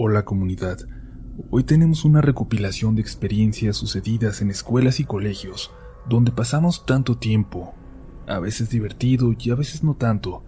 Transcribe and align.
Hola 0.00 0.24
comunidad, 0.24 0.78
hoy 1.50 1.64
tenemos 1.64 2.04
una 2.04 2.20
recopilación 2.20 2.94
de 2.94 3.00
experiencias 3.00 3.76
sucedidas 3.76 4.40
en 4.40 4.48
escuelas 4.48 5.00
y 5.00 5.04
colegios 5.04 5.72
donde 6.08 6.30
pasamos 6.30 6.86
tanto 6.86 7.18
tiempo, 7.18 7.74
a 8.28 8.38
veces 8.38 8.70
divertido 8.70 9.34
y 9.36 9.50
a 9.50 9.56
veces 9.56 9.82
no 9.82 9.96
tanto, 9.96 10.44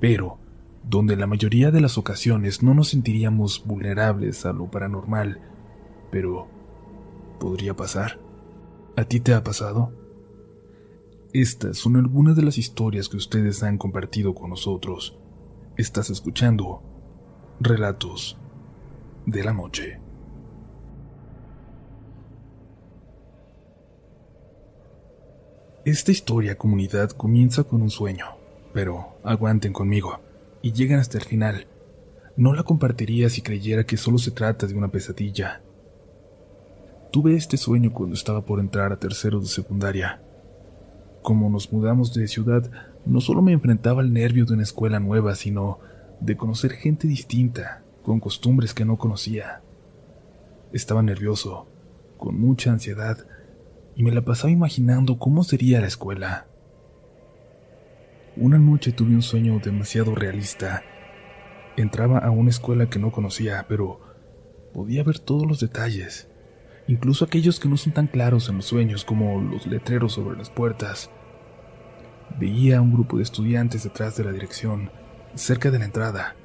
pero 0.00 0.38
donde 0.84 1.16
la 1.16 1.26
mayoría 1.26 1.70
de 1.70 1.82
las 1.82 1.98
ocasiones 1.98 2.62
no 2.62 2.72
nos 2.72 2.88
sentiríamos 2.88 3.62
vulnerables 3.66 4.46
a 4.46 4.54
lo 4.54 4.70
paranormal, 4.70 5.38
pero 6.10 6.48
podría 7.38 7.76
pasar. 7.76 8.18
¿A 8.96 9.04
ti 9.04 9.20
te 9.20 9.34
ha 9.34 9.44
pasado? 9.44 9.92
Estas 11.34 11.76
son 11.76 11.96
algunas 11.96 12.36
de 12.36 12.42
las 12.42 12.56
historias 12.56 13.10
que 13.10 13.18
ustedes 13.18 13.62
han 13.62 13.76
compartido 13.76 14.34
con 14.34 14.48
nosotros. 14.48 15.18
Estás 15.76 16.08
escuchando 16.08 16.82
Relatos 17.60 18.38
de 19.30 19.44
la 19.44 19.52
noche. 19.52 20.00
Esta 25.84 26.10
historia, 26.10 26.56
comunidad, 26.56 27.10
comienza 27.10 27.64
con 27.64 27.82
un 27.82 27.90
sueño, 27.90 28.24
pero 28.72 29.18
aguanten 29.22 29.72
conmigo 29.72 30.20
y 30.62 30.72
llegan 30.72 30.98
hasta 30.98 31.18
el 31.18 31.24
final. 31.24 31.66
No 32.36 32.54
la 32.54 32.62
compartiría 32.62 33.28
si 33.28 33.42
creyera 33.42 33.84
que 33.84 33.98
solo 33.98 34.16
se 34.16 34.30
trata 34.30 34.66
de 34.66 34.74
una 34.74 34.88
pesadilla. 34.88 35.60
Tuve 37.12 37.36
este 37.36 37.56
sueño 37.58 37.92
cuando 37.92 38.14
estaba 38.14 38.44
por 38.44 38.60
entrar 38.60 38.92
a 38.92 38.98
tercero 38.98 39.40
de 39.40 39.46
secundaria. 39.46 40.22
Como 41.22 41.50
nos 41.50 41.70
mudamos 41.70 42.14
de 42.14 42.28
ciudad, 42.28 42.70
no 43.04 43.20
solo 43.20 43.42
me 43.42 43.52
enfrentaba 43.52 44.00
al 44.00 44.12
nervio 44.12 44.46
de 44.46 44.54
una 44.54 44.62
escuela 44.62 45.00
nueva, 45.00 45.34
sino 45.34 45.80
de 46.20 46.36
conocer 46.36 46.72
gente 46.72 47.06
distinta, 47.06 47.82
con 48.08 48.20
costumbres 48.20 48.72
que 48.72 48.86
no 48.86 48.96
conocía. 48.96 49.60
Estaba 50.72 51.02
nervioso, 51.02 51.68
con 52.16 52.40
mucha 52.40 52.70
ansiedad, 52.70 53.18
y 53.96 54.02
me 54.02 54.12
la 54.12 54.22
pasaba 54.22 54.50
imaginando 54.50 55.18
cómo 55.18 55.44
sería 55.44 55.82
la 55.82 55.88
escuela. 55.88 56.46
Una 58.34 58.58
noche 58.58 58.92
tuve 58.92 59.14
un 59.14 59.20
sueño 59.20 59.60
demasiado 59.62 60.14
realista. 60.14 60.82
Entraba 61.76 62.16
a 62.16 62.30
una 62.30 62.48
escuela 62.48 62.88
que 62.88 62.98
no 62.98 63.12
conocía, 63.12 63.66
pero 63.68 64.00
podía 64.72 65.04
ver 65.04 65.18
todos 65.18 65.46
los 65.46 65.60
detalles, 65.60 66.30
incluso 66.86 67.26
aquellos 67.26 67.60
que 67.60 67.68
no 67.68 67.76
son 67.76 67.92
tan 67.92 68.06
claros 68.06 68.48
en 68.48 68.56
los 68.56 68.64
sueños 68.64 69.04
como 69.04 69.38
los 69.38 69.66
letreros 69.66 70.14
sobre 70.14 70.38
las 70.38 70.48
puertas. 70.48 71.10
Veía 72.40 72.78
a 72.78 72.80
un 72.80 72.90
grupo 72.94 73.18
de 73.18 73.24
estudiantes 73.24 73.84
detrás 73.84 74.16
de 74.16 74.24
la 74.24 74.32
dirección, 74.32 74.90
cerca 75.34 75.70
de 75.70 75.78
la 75.78 75.84
entrada, 75.84 76.36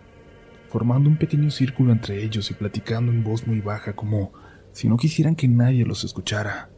formando 0.73 1.07
un 1.07 1.17
pequeño 1.17 1.52
círculo 1.52 1.91
entre 1.91 2.23
ellos 2.23 2.49
y 2.49 2.55
platicando 2.55 3.11
en 3.11 3.23
voz 3.23 3.45
muy 3.45 3.61
baja 3.61 3.95
como 3.95 4.33
si 4.71 4.89
no 4.89 4.97
quisieran 4.97 5.35
que 5.35 5.47
nadie 5.47 5.85
los 5.85 6.03
escuchara. 6.03 6.71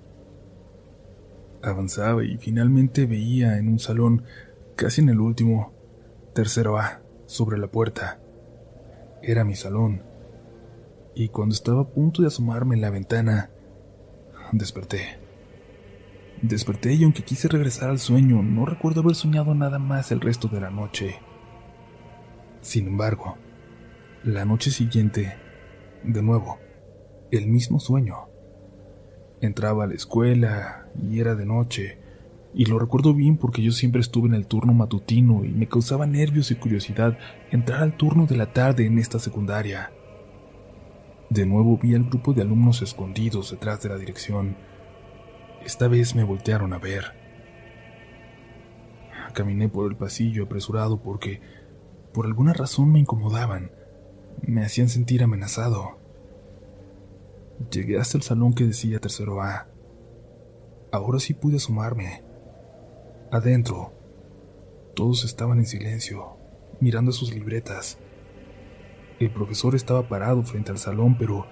Avanzaba 1.63 2.25
y 2.25 2.37
finalmente 2.37 3.05
veía 3.05 3.57
en 3.57 3.69
un 3.69 3.79
salón, 3.79 4.25
casi 4.75 4.99
en 4.99 5.07
el 5.07 5.21
último, 5.21 5.73
tercero 6.33 6.77
A, 6.77 7.03
sobre 7.25 7.57
la 7.57 7.67
puerta. 7.67 8.19
Era 9.23 9.45
mi 9.45 9.55
salón. 9.55 10.03
Y 11.15 11.29
cuando 11.29 11.55
estaba 11.55 11.83
a 11.83 11.87
punto 11.87 12.21
de 12.21 12.27
asomarme 12.27 12.75
en 12.75 12.81
la 12.81 12.89
ventana, 12.89 13.49
desperté. 14.51 15.19
Desperté 16.41 16.95
y 16.95 17.05
aunque 17.05 17.23
quise 17.23 17.47
regresar 17.47 17.91
al 17.91 17.99
sueño, 17.99 18.43
no 18.43 18.65
recuerdo 18.65 18.99
haber 18.99 19.15
soñado 19.15 19.55
nada 19.55 19.79
más 19.79 20.11
el 20.11 20.19
resto 20.19 20.49
de 20.49 20.59
la 20.59 20.69
noche. 20.69 21.15
Sin 22.59 22.87
embargo, 22.87 23.37
la 24.25 24.43
noche 24.43 24.71
siguiente, 24.71 25.37
de 26.03 26.23
nuevo, 26.23 26.57
el 27.29 27.45
mismo 27.45 27.79
sueño. 27.79 28.27
Entraba 29.39 29.83
a 29.83 29.87
la 29.87 29.93
escuela 29.93 30.87
y 30.99 31.19
era 31.19 31.35
de 31.35 31.45
noche, 31.45 31.99
y 32.51 32.65
lo 32.65 32.79
recuerdo 32.79 33.13
bien 33.13 33.37
porque 33.37 33.61
yo 33.61 33.71
siempre 33.71 34.01
estuve 34.01 34.27
en 34.27 34.33
el 34.33 34.47
turno 34.47 34.73
matutino 34.73 35.45
y 35.45 35.49
me 35.49 35.67
causaba 35.67 36.07
nervios 36.07 36.49
y 36.49 36.55
curiosidad 36.55 37.19
entrar 37.51 37.83
al 37.83 37.97
turno 37.97 38.25
de 38.25 38.35
la 38.35 38.51
tarde 38.51 38.87
en 38.87 38.97
esta 38.97 39.19
secundaria. 39.19 39.91
De 41.29 41.45
nuevo 41.45 41.77
vi 41.77 41.93
al 41.93 42.05
grupo 42.05 42.33
de 42.33 42.41
alumnos 42.41 42.81
escondidos 42.81 43.51
detrás 43.51 43.83
de 43.83 43.89
la 43.89 43.97
dirección. 43.97 44.57
Esta 45.63 45.87
vez 45.87 46.15
me 46.15 46.23
voltearon 46.23 46.73
a 46.73 46.79
ver. 46.79 47.13
Caminé 49.33 49.69
por 49.69 49.87
el 49.91 49.97
pasillo 49.97 50.45
apresurado 50.45 51.03
porque, 51.03 51.41
por 52.11 52.25
alguna 52.25 52.53
razón, 52.53 52.91
me 52.91 52.99
incomodaban 52.99 53.69
me 54.47 54.63
hacían 54.63 54.89
sentir 54.89 55.23
amenazado. 55.23 55.97
Llegué 57.71 57.99
hasta 57.99 58.17
el 58.17 58.23
salón 58.23 58.53
que 58.53 58.65
decía 58.65 58.99
tercero 58.99 59.41
A. 59.41 59.67
Ahora 60.91 61.19
sí 61.19 61.33
pude 61.33 61.57
asomarme. 61.57 62.23
Adentro, 63.31 63.93
todos 64.93 65.25
estaban 65.25 65.57
en 65.59 65.65
silencio, 65.65 66.37
mirando 66.79 67.11
sus 67.11 67.33
libretas. 67.33 67.97
El 69.19 69.31
profesor 69.31 69.75
estaba 69.75 70.07
parado 70.07 70.43
frente 70.43 70.71
al 70.71 70.77
salón, 70.77 71.17
pero 71.17 71.47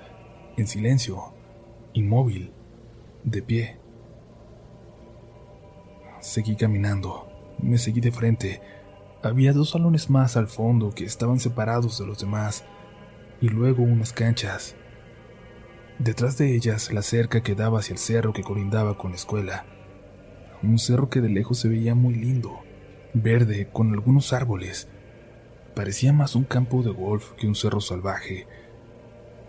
en 0.57 0.67
silencio, 0.67 1.33
inmóvil, 1.93 2.51
de 3.23 3.41
pie. 3.41 3.79
Seguí 6.19 6.55
caminando, 6.55 7.27
me 7.59 7.77
seguí 7.77 8.01
de 8.01 8.11
frente. 8.11 8.61
Había 9.23 9.53
dos 9.53 9.71
salones 9.71 10.09
más 10.09 10.37
al 10.37 10.47
fondo 10.47 10.91
que 10.91 11.05
estaban 11.05 11.39
separados 11.39 11.97
de 11.97 12.05
los 12.05 12.19
demás 12.19 12.65
y 13.41 13.49
luego 13.49 13.83
unas 13.83 14.13
canchas. 14.13 14.75
Detrás 15.99 16.37
de 16.37 16.55
ellas 16.55 16.91
la 16.91 17.01
cerca 17.01 17.41
que 17.41 17.55
daba 17.55 17.79
hacia 17.79 17.93
el 17.93 17.99
cerro 17.99 18.33
que 18.33 18.43
colindaba 18.43 18.97
con 18.97 19.11
la 19.11 19.17
escuela. 19.17 19.65
Un 20.61 20.79
cerro 20.79 21.09
que 21.09 21.21
de 21.21 21.29
lejos 21.29 21.59
se 21.59 21.69
veía 21.69 21.93
muy 21.93 22.15
lindo, 22.15 22.59
verde, 23.13 23.69
con 23.71 23.91
algunos 23.93 24.33
árboles. 24.33 24.87
Parecía 25.75 26.13
más 26.13 26.35
un 26.35 26.43
campo 26.43 26.83
de 26.83 26.91
golf 26.91 27.31
que 27.33 27.47
un 27.47 27.55
cerro 27.55 27.81
salvaje, 27.81 28.47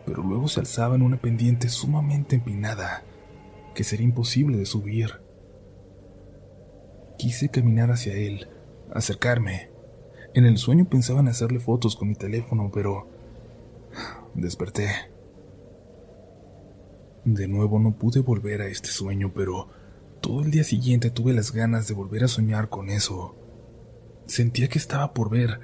pero 0.07 0.23
luego 0.23 0.49
se 0.49 0.61
alzaba 0.61 0.95
en 0.95 1.03
una 1.03 1.17
pendiente 1.17 1.69
sumamente 1.69 2.37
empinada, 2.37 3.05
que 3.75 3.85
sería 3.85 4.05
imposible 4.05 4.57
de 4.57 4.67
subir. 4.67 5.23
Quise 7.17 7.49
caminar 7.49 7.91
hacia 7.91 8.15
él, 8.15 8.49
acercarme. 8.93 9.71
En 10.35 10.47
el 10.47 10.59
sueño 10.59 10.85
pensaba 10.89 11.21
en 11.21 11.29
hacerle 11.29 11.61
fotos 11.61 11.97
con 11.97 12.09
mi 12.09 12.15
teléfono, 12.15 12.71
pero 12.73 13.09
Desperté. 14.35 14.89
De 17.25 17.49
nuevo 17.49 17.79
no 17.79 17.93
pude 17.93 18.21
volver 18.21 18.61
a 18.63 18.67
este 18.67 18.89
sueño, 18.89 19.33
pero 19.35 19.69
todo 20.21 20.43
el 20.43 20.51
día 20.51 20.65
siguiente 20.65 21.11
tuve 21.11 21.33
las 21.33 21.53
ganas 21.53 21.87
de 21.87 21.95
volver 21.95 22.25
a 22.25 22.29
soñar 22.29 22.69
con 22.69 22.91
eso. 22.91 23.37
Sentía 24.27 24.69
que 24.69 24.79
estaba 24.79 25.15
por 25.15 25.31
ver 25.31 25.61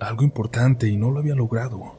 algo 0.00 0.24
importante 0.24 0.88
y 0.88 0.96
no 0.96 1.10
lo 1.10 1.20
había 1.20 1.34
logrado. 1.34 1.98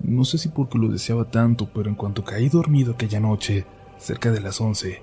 No 0.00 0.24
sé 0.24 0.38
si 0.38 0.50
porque 0.50 0.78
lo 0.78 0.88
deseaba 0.88 1.30
tanto, 1.30 1.72
pero 1.72 1.88
en 1.88 1.96
cuanto 1.96 2.24
caí 2.24 2.48
dormido 2.48 2.92
aquella 2.92 3.20
noche, 3.20 3.66
cerca 3.98 4.30
de 4.30 4.40
las 4.40 4.60
once, 4.60 5.02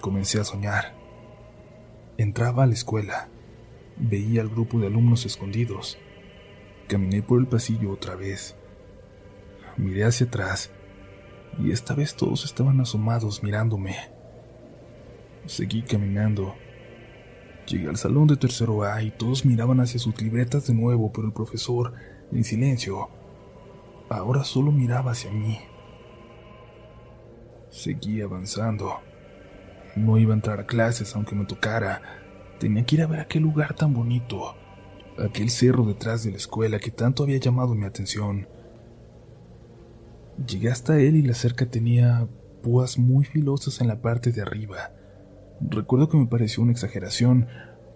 comencé 0.00 0.40
a 0.40 0.44
soñar. 0.44 0.94
Entraba 2.18 2.64
a 2.64 2.66
la 2.66 2.74
escuela, 2.74 3.28
veía 3.96 4.40
al 4.40 4.48
grupo 4.48 4.80
de 4.80 4.88
alumnos 4.88 5.24
escondidos, 5.26 5.98
Caminé 6.88 7.20
por 7.20 7.40
el 7.40 7.48
pasillo 7.48 7.90
otra 7.90 8.14
vez. 8.14 8.54
Miré 9.76 10.04
hacia 10.04 10.26
atrás 10.26 10.70
y 11.58 11.72
esta 11.72 11.94
vez 11.94 12.14
todos 12.14 12.44
estaban 12.44 12.80
asomados 12.80 13.42
mirándome. 13.42 13.96
Seguí 15.46 15.82
caminando. 15.82 16.54
Llegué 17.66 17.88
al 17.88 17.96
salón 17.96 18.28
de 18.28 18.36
tercero 18.36 18.84
A 18.84 19.02
y 19.02 19.10
todos 19.10 19.44
miraban 19.44 19.80
hacia 19.80 19.98
sus 19.98 20.20
libretas 20.22 20.68
de 20.68 20.74
nuevo, 20.74 21.12
pero 21.12 21.26
el 21.26 21.32
profesor, 21.32 21.92
en 22.30 22.44
silencio, 22.44 23.08
ahora 24.08 24.44
solo 24.44 24.70
miraba 24.70 25.10
hacia 25.10 25.32
mí. 25.32 25.58
Seguí 27.70 28.20
avanzando. 28.20 29.00
No 29.96 30.18
iba 30.18 30.32
a 30.32 30.36
entrar 30.36 30.60
a 30.60 30.66
clases 30.66 31.16
aunque 31.16 31.34
me 31.34 31.46
tocara. 31.46 32.00
Tenía 32.60 32.84
que 32.84 32.94
ir 32.94 33.02
a 33.02 33.08
ver 33.08 33.18
aquel 33.18 33.42
lugar 33.42 33.74
tan 33.74 33.92
bonito 33.92 34.54
aquel 35.18 35.50
cerro 35.50 35.84
detrás 35.84 36.24
de 36.24 36.30
la 36.30 36.36
escuela 36.36 36.78
que 36.78 36.90
tanto 36.90 37.22
había 37.22 37.38
llamado 37.38 37.74
mi 37.74 37.84
atención. 37.84 38.48
Llegué 40.46 40.70
hasta 40.70 40.98
él 40.98 41.16
y 41.16 41.22
la 41.22 41.34
cerca 41.34 41.66
tenía 41.66 42.28
púas 42.62 42.98
muy 42.98 43.24
filosas 43.24 43.80
en 43.80 43.88
la 43.88 44.02
parte 44.02 44.32
de 44.32 44.42
arriba. 44.42 44.92
Recuerdo 45.60 46.08
que 46.08 46.18
me 46.18 46.26
pareció 46.26 46.62
una 46.62 46.72
exageración. 46.72 47.48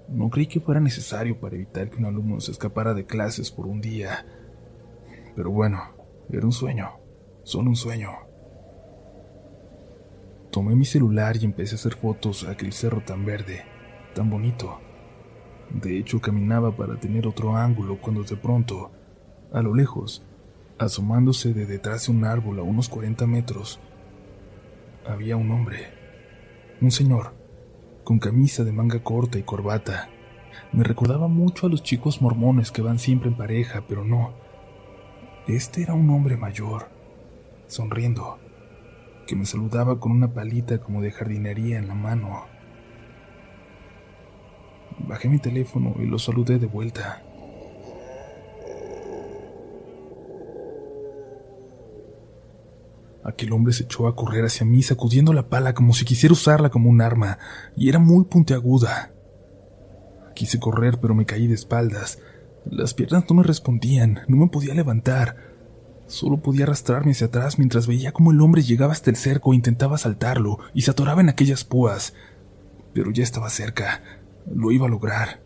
No 0.09 0.31
creí 0.31 0.47
que 0.47 0.61
fuera 0.61 0.81
necesario 0.81 1.39
para 1.39 1.57
evitar 1.57 1.91
que 1.91 1.99
un 1.99 2.07
alumno 2.07 2.41
se 2.41 2.53
escapara 2.53 2.95
de 2.95 3.05
clases 3.05 3.51
por 3.51 3.67
un 3.67 3.81
día. 3.81 4.27
Pero 5.37 5.51
bueno, 5.51 5.81
era 6.31 6.47
un 6.47 6.53
sueño, 6.53 6.99
solo 7.43 7.71
un 7.71 7.77
sueño. 7.77 8.11
Tomé 10.51 10.75
mi 10.75 10.85
celular 10.85 11.37
y 11.37 11.45
empecé 11.45 11.75
a 11.75 11.79
hacer 11.79 11.95
fotos 11.95 12.45
a 12.45 12.53
aquel 12.53 12.73
cerro 12.73 13.03
tan 13.05 13.25
verde, 13.25 13.63
tan 14.15 14.31
bonito. 14.31 14.81
De 15.75 15.99
hecho, 15.99 16.21
caminaba 16.21 16.77
para 16.77 16.99
tener 16.99 17.27
otro 17.27 17.57
ángulo 17.57 18.01
cuando 18.01 18.25
de 18.25 18.37
pronto, 18.37 18.91
a 19.53 19.63
lo 19.63 19.75
lejos, 19.75 20.25
Asomándose 20.81 21.53
de 21.53 21.67
detrás 21.67 22.07
de 22.07 22.13
un 22.13 22.25
árbol 22.25 22.59
a 22.59 22.63
unos 22.63 22.89
40 22.89 23.27
metros, 23.27 23.79
había 25.07 25.37
un 25.37 25.51
hombre, 25.51 25.93
un 26.81 26.91
señor, 26.91 27.35
con 28.03 28.19
camisa 28.19 28.65
de 28.65 28.73
manga 28.73 29.03
corta 29.03 29.39
y 29.39 29.43
corbata. 29.43 30.09
Me 30.73 30.83
recordaba 30.83 31.29
mucho 31.29 31.67
a 31.67 31.69
los 31.69 31.83
chicos 31.83 32.23
mormones 32.23 32.73
que 32.73 32.81
van 32.81 32.99
siempre 32.99 33.29
en 33.29 33.37
pareja, 33.37 33.85
pero 33.87 34.07
no. 34.07 34.33
Este 35.47 35.83
era 35.83 35.93
un 35.93 36.09
hombre 36.09 36.39
mayor, 36.39 36.89
sonriendo, 37.67 38.39
que 39.27 39.37
me 39.37 39.45
saludaba 39.45 40.01
con 40.01 40.13
una 40.13 40.33
palita 40.33 40.79
como 40.79 41.03
de 41.03 41.13
jardinería 41.13 41.77
en 41.77 41.89
la 41.89 41.95
mano. 41.95 42.47
Bajé 44.99 45.29
mi 45.29 45.39
teléfono 45.39 45.95
y 45.99 46.07
lo 46.07 46.19
saludé 46.19 46.59
de 46.59 46.67
vuelta. 46.67 47.23
Aquel 53.25 53.53
hombre 53.53 53.73
se 53.73 53.85
echó 53.85 54.09
a 54.09 54.17
correr 54.17 54.45
hacia 54.45 54.67
mí 54.67 54.83
sacudiendo 54.83 55.33
la 55.33 55.49
pala 55.49 55.75
como 55.75 55.93
si 55.93 56.05
quisiera 56.05 56.33
usarla 56.33 56.71
como 56.71 56.89
un 56.89 57.01
arma, 57.01 57.39
y 57.77 57.89
era 57.89 57.99
muy 57.99 58.25
puntiaguda. 58.25 59.13
Quise 60.35 60.59
correr, 60.59 60.99
pero 61.01 61.15
me 61.15 61.27
caí 61.27 61.47
de 61.47 61.55
espaldas. 61.55 62.19
Las 62.65 62.95
piernas 62.95 63.25
no 63.29 63.37
me 63.37 63.43
respondían, 63.43 64.21
no 64.27 64.37
me 64.37 64.49
podía 64.49 64.75
levantar. 64.75 65.37
Solo 66.07 66.39
podía 66.39 66.65
arrastrarme 66.65 67.13
hacia 67.13 67.29
atrás 67.29 67.59
mientras 67.59 67.87
veía 67.87 68.13
cómo 68.13 68.33
el 68.33 68.41
hombre 68.41 68.63
llegaba 68.63 68.93
hasta 68.93 69.11
el 69.11 69.17
cerco 69.17 69.53
e 69.53 69.57
intentaba 69.57 69.99
saltarlo 69.99 70.59
y 70.75 70.83
se 70.83 70.91
atoraba 70.91 71.21
en 71.21 71.29
aquellas 71.29 71.65
púas. 71.65 72.15
Pero 72.95 73.11
ya 73.11 73.23
estaba 73.23 73.49
cerca. 73.51 74.03
Lo 74.51 74.71
iba 74.73 74.87
a 74.87 74.91
lograr. 74.91 75.43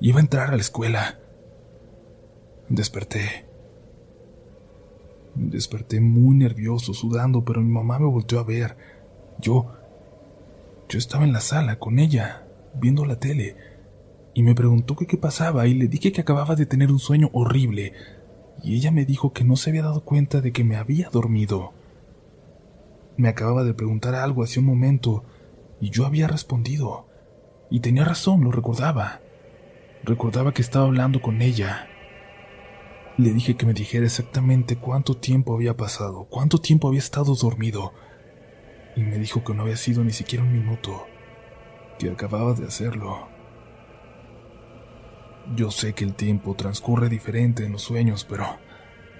Iba 0.00 0.18
a 0.18 0.22
entrar 0.22 0.50
a 0.50 0.56
la 0.56 0.60
escuela. 0.60 1.18
Desperté. 2.68 3.46
Desperté 5.34 6.00
muy 6.00 6.36
nervioso, 6.36 6.94
sudando, 6.94 7.44
pero 7.44 7.60
mi 7.60 7.72
mamá 7.72 7.98
me 7.98 8.06
volteó 8.06 8.38
a 8.38 8.44
ver. 8.44 8.76
Yo... 9.40 9.72
Yo 10.88 10.98
estaba 10.98 11.24
en 11.24 11.32
la 11.32 11.40
sala 11.40 11.78
con 11.78 11.98
ella, 11.98 12.46
viendo 12.74 13.06
la 13.06 13.18
tele, 13.18 13.56
y 14.34 14.42
me 14.42 14.54
preguntó 14.54 14.96
qué 14.96 15.16
pasaba 15.16 15.66
y 15.66 15.74
le 15.74 15.88
dije 15.88 16.12
que 16.12 16.20
acababa 16.20 16.56
de 16.56 16.66
tener 16.66 16.92
un 16.92 16.98
sueño 16.98 17.30
horrible, 17.32 17.94
y 18.62 18.76
ella 18.76 18.90
me 18.90 19.06
dijo 19.06 19.32
que 19.32 19.44
no 19.44 19.56
se 19.56 19.70
había 19.70 19.82
dado 19.82 20.04
cuenta 20.04 20.42
de 20.42 20.52
que 20.52 20.62
me 20.62 20.76
había 20.76 21.08
dormido. 21.08 21.72
Me 23.16 23.28
acababa 23.28 23.64
de 23.64 23.74
preguntar 23.74 24.14
algo 24.14 24.42
hace 24.42 24.60
un 24.60 24.66
momento, 24.66 25.24
y 25.80 25.90
yo 25.90 26.04
había 26.04 26.28
respondido. 26.28 27.06
Y 27.74 27.80
tenía 27.80 28.04
razón, 28.04 28.44
lo 28.44 28.52
recordaba. 28.52 29.20
Recordaba 30.04 30.54
que 30.54 30.62
estaba 30.62 30.84
hablando 30.84 31.20
con 31.20 31.42
ella. 31.42 31.88
Le 33.16 33.32
dije 33.32 33.56
que 33.56 33.66
me 33.66 33.74
dijera 33.74 34.06
exactamente 34.06 34.76
cuánto 34.76 35.16
tiempo 35.16 35.56
había 35.56 35.76
pasado, 35.76 36.28
cuánto 36.30 36.60
tiempo 36.60 36.86
había 36.86 37.00
estado 37.00 37.34
dormido, 37.34 37.92
y 38.94 39.02
me 39.02 39.18
dijo 39.18 39.42
que 39.42 39.54
no 39.54 39.62
había 39.62 39.76
sido 39.76 40.04
ni 40.04 40.12
siquiera 40.12 40.44
un 40.44 40.52
minuto, 40.52 41.04
que 41.98 42.10
acababa 42.10 42.54
de 42.54 42.64
hacerlo. 42.64 43.26
Yo 45.56 45.72
sé 45.72 45.94
que 45.94 46.04
el 46.04 46.14
tiempo 46.14 46.54
transcurre 46.54 47.08
diferente 47.08 47.64
en 47.64 47.72
los 47.72 47.82
sueños, 47.82 48.24
pero 48.24 48.46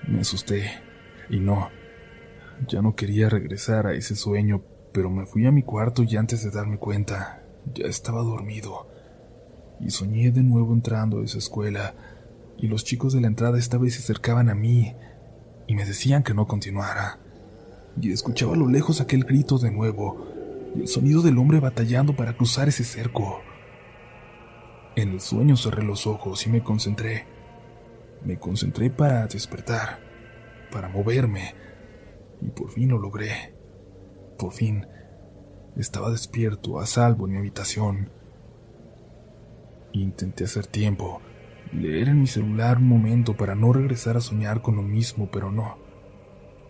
me 0.06 0.20
asusté, 0.20 0.70
y 1.28 1.40
no, 1.40 1.70
ya 2.68 2.82
no 2.82 2.94
quería 2.94 3.28
regresar 3.28 3.88
a 3.88 3.94
ese 3.94 4.14
sueño, 4.14 4.62
pero 4.92 5.10
me 5.10 5.26
fui 5.26 5.44
a 5.44 5.50
mi 5.50 5.64
cuarto 5.64 6.04
y 6.04 6.16
antes 6.16 6.44
de 6.44 6.52
darme 6.52 6.78
cuenta, 6.78 7.43
ya 7.72 7.86
estaba 7.86 8.22
dormido, 8.22 8.88
y 9.80 9.90
soñé 9.90 10.30
de 10.30 10.42
nuevo 10.42 10.72
entrando 10.72 11.20
a 11.20 11.24
esa 11.24 11.38
escuela, 11.38 11.94
y 12.58 12.68
los 12.68 12.84
chicos 12.84 13.12
de 13.12 13.20
la 13.20 13.28
entrada 13.28 13.58
esta 13.58 13.78
vez 13.78 13.94
se 13.94 14.00
acercaban 14.00 14.48
a 14.48 14.54
mí 14.54 14.94
y 15.66 15.74
me 15.74 15.84
decían 15.84 16.22
que 16.22 16.34
no 16.34 16.46
continuara. 16.46 17.18
Y 18.00 18.12
escuchaba 18.12 18.54
a 18.54 18.56
lo 18.56 18.68
lejos 18.68 19.00
aquel 19.00 19.24
grito 19.24 19.58
de 19.58 19.70
nuevo 19.70 20.26
y 20.74 20.82
el 20.82 20.88
sonido 20.88 21.22
del 21.22 21.38
hombre 21.38 21.60
batallando 21.60 22.16
para 22.16 22.36
cruzar 22.36 22.68
ese 22.68 22.84
cerco. 22.84 23.40
En 24.96 25.10
el 25.10 25.20
sueño 25.20 25.56
cerré 25.56 25.82
los 25.82 26.06
ojos 26.06 26.46
y 26.46 26.50
me 26.50 26.62
concentré. 26.62 27.26
Me 28.24 28.38
concentré 28.38 28.90
para 28.90 29.26
despertar, 29.26 30.00
para 30.70 30.88
moverme, 30.88 31.54
y 32.40 32.50
por 32.50 32.70
fin 32.70 32.90
lo 32.90 32.98
logré. 32.98 33.54
Por 34.38 34.52
fin 34.52 34.86
estaba 35.80 36.10
despierto, 36.10 36.78
a 36.78 36.86
salvo 36.86 37.26
en 37.26 37.32
mi 37.32 37.38
habitación. 37.38 38.10
Intenté 39.92 40.44
hacer 40.44 40.66
tiempo 40.66 41.20
leer 41.74 42.08
en 42.08 42.20
mi 42.20 42.26
celular 42.26 42.78
un 42.78 42.88
momento 42.88 43.36
para 43.36 43.54
no 43.54 43.72
regresar 43.72 44.16
a 44.16 44.20
soñar 44.20 44.62
con 44.62 44.76
lo 44.76 44.82
mismo, 44.82 45.28
pero 45.30 45.50
no. 45.50 45.78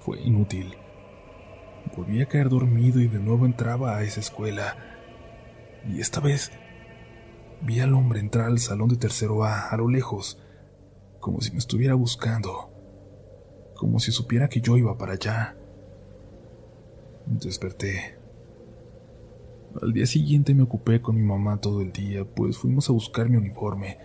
Fue 0.01 0.21
inútil. 0.21 0.77
Volví 1.97 2.23
a 2.23 2.27
caer 2.27 2.49
dormido 2.49 3.01
y 3.01 3.09
de 3.09 3.19
nuevo 3.19 3.47
entraba 3.47 3.97
a 3.97 4.03
esa 4.03 4.21
escuela. 4.21 4.77
Y 5.87 6.01
esta 6.01 6.21
vez 6.21 6.53
vi 7.63 7.81
al 7.81 7.95
hombre 7.95 8.21
entrar 8.21 8.47
al 8.47 8.59
salón 8.59 8.89
de 8.89 8.97
tercero 8.97 9.45
A 9.45 9.69
a 9.69 9.77
lo 9.77 9.89
lejos, 9.89 10.43
como 11.21 11.41
si 11.41 11.53
me 11.53 11.59
estuviera 11.59 11.95
buscando, 11.95 12.71
como 13.77 14.01
si 14.01 14.13
supiera 14.13 14.49
que 14.49 14.61
yo 14.61 14.77
iba 14.77 14.97
para 14.97 15.15
allá. 15.15 15.57
Desperté. 17.27 18.24
Al 19.83 19.93
día 19.93 20.07
siguiente 20.07 20.55
me 20.55 20.63
ocupé 20.63 21.03
con 21.03 21.17
mi 21.17 21.23
mamá 21.23 21.61
todo 21.61 21.81
el 21.81 21.93
día, 21.93 22.25
pues 22.25 22.57
fuimos 22.57 22.89
a 22.89 22.93
buscar 22.93 23.29
mi 23.29 23.37
uniforme 23.37 23.99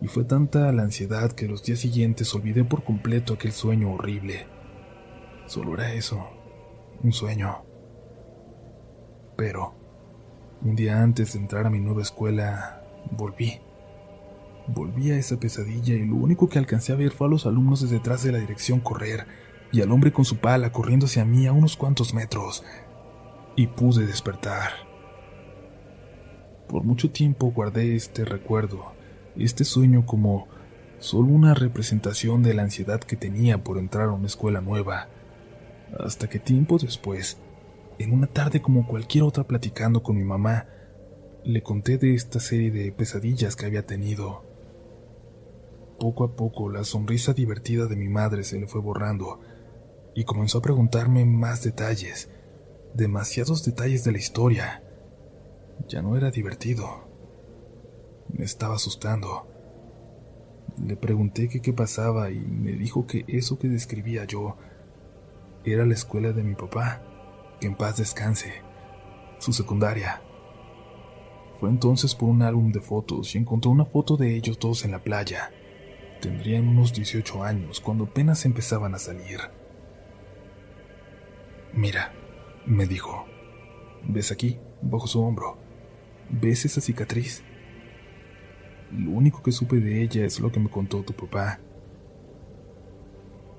y 0.00 0.08
fue 0.08 0.24
tanta 0.24 0.72
la 0.72 0.82
ansiedad 0.82 1.30
que 1.30 1.46
los 1.46 1.62
días 1.62 1.78
siguientes 1.78 2.34
olvidé 2.34 2.64
por 2.64 2.82
completo 2.82 3.34
aquel 3.34 3.52
sueño 3.52 3.92
horrible. 3.92 4.46
Solo 5.46 5.74
era 5.74 5.92
eso, 5.94 6.26
un 7.04 7.12
sueño. 7.12 7.62
Pero, 9.36 9.74
un 10.60 10.74
día 10.74 11.00
antes 11.00 11.34
de 11.34 11.38
entrar 11.38 11.66
a 11.66 11.70
mi 11.70 11.78
nueva 11.78 12.02
escuela, 12.02 12.82
volví. 13.12 13.60
Volví 14.66 15.12
a 15.12 15.18
esa 15.18 15.38
pesadilla 15.38 15.94
y 15.94 16.04
lo 16.04 16.16
único 16.16 16.48
que 16.48 16.58
alcancé 16.58 16.92
a 16.92 16.96
ver 16.96 17.12
fue 17.12 17.28
a 17.28 17.30
los 17.30 17.46
alumnos 17.46 17.80
desde 17.80 17.96
detrás 17.96 18.24
de 18.24 18.32
la 18.32 18.38
dirección 18.38 18.80
correr 18.80 19.26
y 19.70 19.82
al 19.82 19.92
hombre 19.92 20.12
con 20.12 20.24
su 20.24 20.38
pala 20.38 20.72
corriendo 20.72 21.06
hacia 21.06 21.24
mí 21.24 21.46
a 21.46 21.52
unos 21.52 21.76
cuantos 21.76 22.12
metros. 22.12 22.64
Y 23.54 23.68
pude 23.68 24.04
despertar. 24.04 24.91
Por 26.72 26.84
mucho 26.84 27.10
tiempo 27.10 27.52
guardé 27.52 27.94
este 27.94 28.24
recuerdo 28.24 28.94
este 29.36 29.62
sueño 29.62 30.06
como 30.06 30.48
solo 31.00 31.28
una 31.28 31.52
representación 31.52 32.42
de 32.42 32.54
la 32.54 32.62
ansiedad 32.62 32.98
que 32.98 33.14
tenía 33.14 33.62
por 33.62 33.76
entrar 33.76 34.08
a 34.08 34.12
una 34.12 34.26
escuela 34.26 34.62
nueva, 34.62 35.08
hasta 35.98 36.30
que 36.30 36.38
tiempo 36.38 36.78
después, 36.78 37.36
en 37.98 38.12
una 38.14 38.26
tarde 38.26 38.62
como 38.62 38.86
cualquier 38.86 39.24
otra 39.24 39.44
platicando 39.44 40.02
con 40.02 40.16
mi 40.16 40.24
mamá, 40.24 40.66
le 41.44 41.62
conté 41.62 41.98
de 41.98 42.14
esta 42.14 42.40
serie 42.40 42.70
de 42.70 42.90
pesadillas 42.90 43.54
que 43.54 43.66
había 43.66 43.84
tenido. 43.84 44.42
Poco 46.00 46.24
a 46.24 46.36
poco 46.36 46.70
la 46.70 46.84
sonrisa 46.84 47.34
divertida 47.34 47.84
de 47.84 47.96
mi 47.96 48.08
madre 48.08 48.44
se 48.44 48.58
le 48.58 48.66
fue 48.66 48.80
borrando 48.80 49.40
y 50.14 50.24
comenzó 50.24 50.58
a 50.58 50.62
preguntarme 50.62 51.26
más 51.26 51.62
detalles, 51.62 52.30
demasiados 52.94 53.62
detalles 53.62 54.04
de 54.04 54.12
la 54.12 54.18
historia. 54.18 54.82
Ya 55.88 56.02
no 56.02 56.16
era 56.16 56.30
divertido. 56.30 57.08
Me 58.28 58.44
estaba 58.44 58.76
asustando. 58.76 59.48
Le 60.82 60.96
pregunté 60.96 61.48
qué 61.48 61.72
pasaba 61.72 62.30
y 62.30 62.40
me 62.40 62.72
dijo 62.72 63.06
que 63.06 63.24
eso 63.28 63.58
que 63.58 63.68
describía 63.68 64.24
yo 64.24 64.56
era 65.64 65.86
la 65.86 65.94
escuela 65.94 66.32
de 66.32 66.42
mi 66.42 66.54
papá, 66.54 67.02
que 67.60 67.66
en 67.66 67.76
paz 67.76 67.98
descanse, 67.98 68.62
su 69.38 69.52
secundaria. 69.52 70.22
Fue 71.60 71.70
entonces 71.70 72.14
por 72.14 72.28
un 72.28 72.42
álbum 72.42 72.72
de 72.72 72.80
fotos 72.80 73.34
y 73.34 73.38
encontró 73.38 73.70
una 73.70 73.84
foto 73.84 74.16
de 74.16 74.34
ellos 74.34 74.58
dos 74.58 74.84
en 74.84 74.90
la 74.90 75.04
playa. 75.04 75.52
Tendrían 76.20 76.66
unos 76.66 76.92
18 76.92 77.44
años 77.44 77.80
cuando 77.80 78.04
apenas 78.04 78.44
empezaban 78.44 78.94
a 78.94 78.98
salir. 78.98 79.38
Mira, 81.72 82.12
me 82.66 82.86
dijo, 82.86 83.26
¿ves 84.02 84.32
aquí, 84.32 84.58
bajo 84.82 85.06
su 85.06 85.22
hombro? 85.22 85.61
¿Ves 86.30 86.64
esa 86.64 86.80
cicatriz? 86.80 87.42
Lo 88.90 89.10
único 89.10 89.42
que 89.42 89.52
supe 89.52 89.76
de 89.76 90.02
ella 90.02 90.24
es 90.24 90.40
lo 90.40 90.52
que 90.52 90.60
me 90.60 90.70
contó 90.70 91.02
tu 91.02 91.14
papá. 91.14 91.60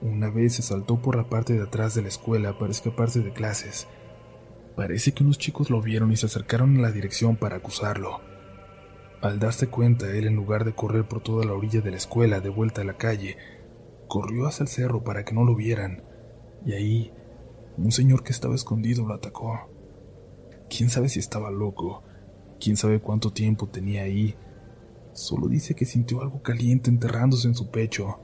Una 0.02 0.30
vez 0.30 0.56
se 0.56 0.62
saltó 0.62 1.02
por 1.02 1.16
la 1.16 1.30
parte 1.30 1.54
de 1.54 1.64
atrás 1.64 1.96
de 1.96 2.02
la 2.02 2.10
escuela 2.10 2.58
para 2.58 2.72
escaparse 2.72 3.22
de 3.22 3.32
clases. 3.32 3.88
Parece 4.76 5.14
que 5.14 5.24
unos 5.24 5.38
chicos 5.38 5.70
lo 5.70 5.82
vieron 5.82 6.12
y 6.12 6.18
se 6.18 6.26
acercaron 6.26 6.78
a 6.78 6.82
la 6.82 6.92
dirección 6.92 7.36
para 7.36 7.58
acusarlo. 7.58 8.22
Al 9.22 9.40
darse 9.40 9.68
cuenta, 9.68 10.12
él 10.12 10.28
en 10.28 10.36
lugar 10.36 10.66
de 10.66 10.74
correr 10.74 11.08
por 11.08 11.22
toda 11.22 11.46
la 11.46 11.54
orilla 11.54 11.82
de 11.82 11.92
la 11.92 11.98
escuela 11.98 12.42
de 12.42 12.50
vuelta 12.50 12.82
a 12.82 12.86
la 12.86 12.98
calle, 12.98 13.38
corrió 14.08 14.46
hacia 14.48 14.64
el 14.64 14.70
cerro 14.70 15.04
para 15.04 15.24
que 15.24 15.34
no 15.34 15.46
lo 15.46 15.56
vieran, 15.56 16.04
y 16.66 16.74
ahí 16.74 17.14
un 17.78 17.92
señor 17.92 18.24
que 18.24 18.34
estaba 18.34 18.56
escondido 18.56 19.08
lo 19.08 19.14
atacó. 19.14 19.70
Quién 20.70 20.90
sabe 20.90 21.08
si 21.08 21.20
estaba 21.20 21.50
loco, 21.50 22.04
quién 22.64 22.78
sabe 22.78 23.02
cuánto 23.02 23.32
tiempo 23.32 23.68
tenía 23.68 24.04
ahí, 24.04 24.36
Solo 25.14 25.48
dice 25.48 25.76
que 25.76 25.86
sintió 25.86 26.22
algo 26.22 26.42
caliente 26.42 26.90
enterrándose 26.90 27.48
en 27.48 27.54
su 27.54 27.70
pecho. 27.70 28.20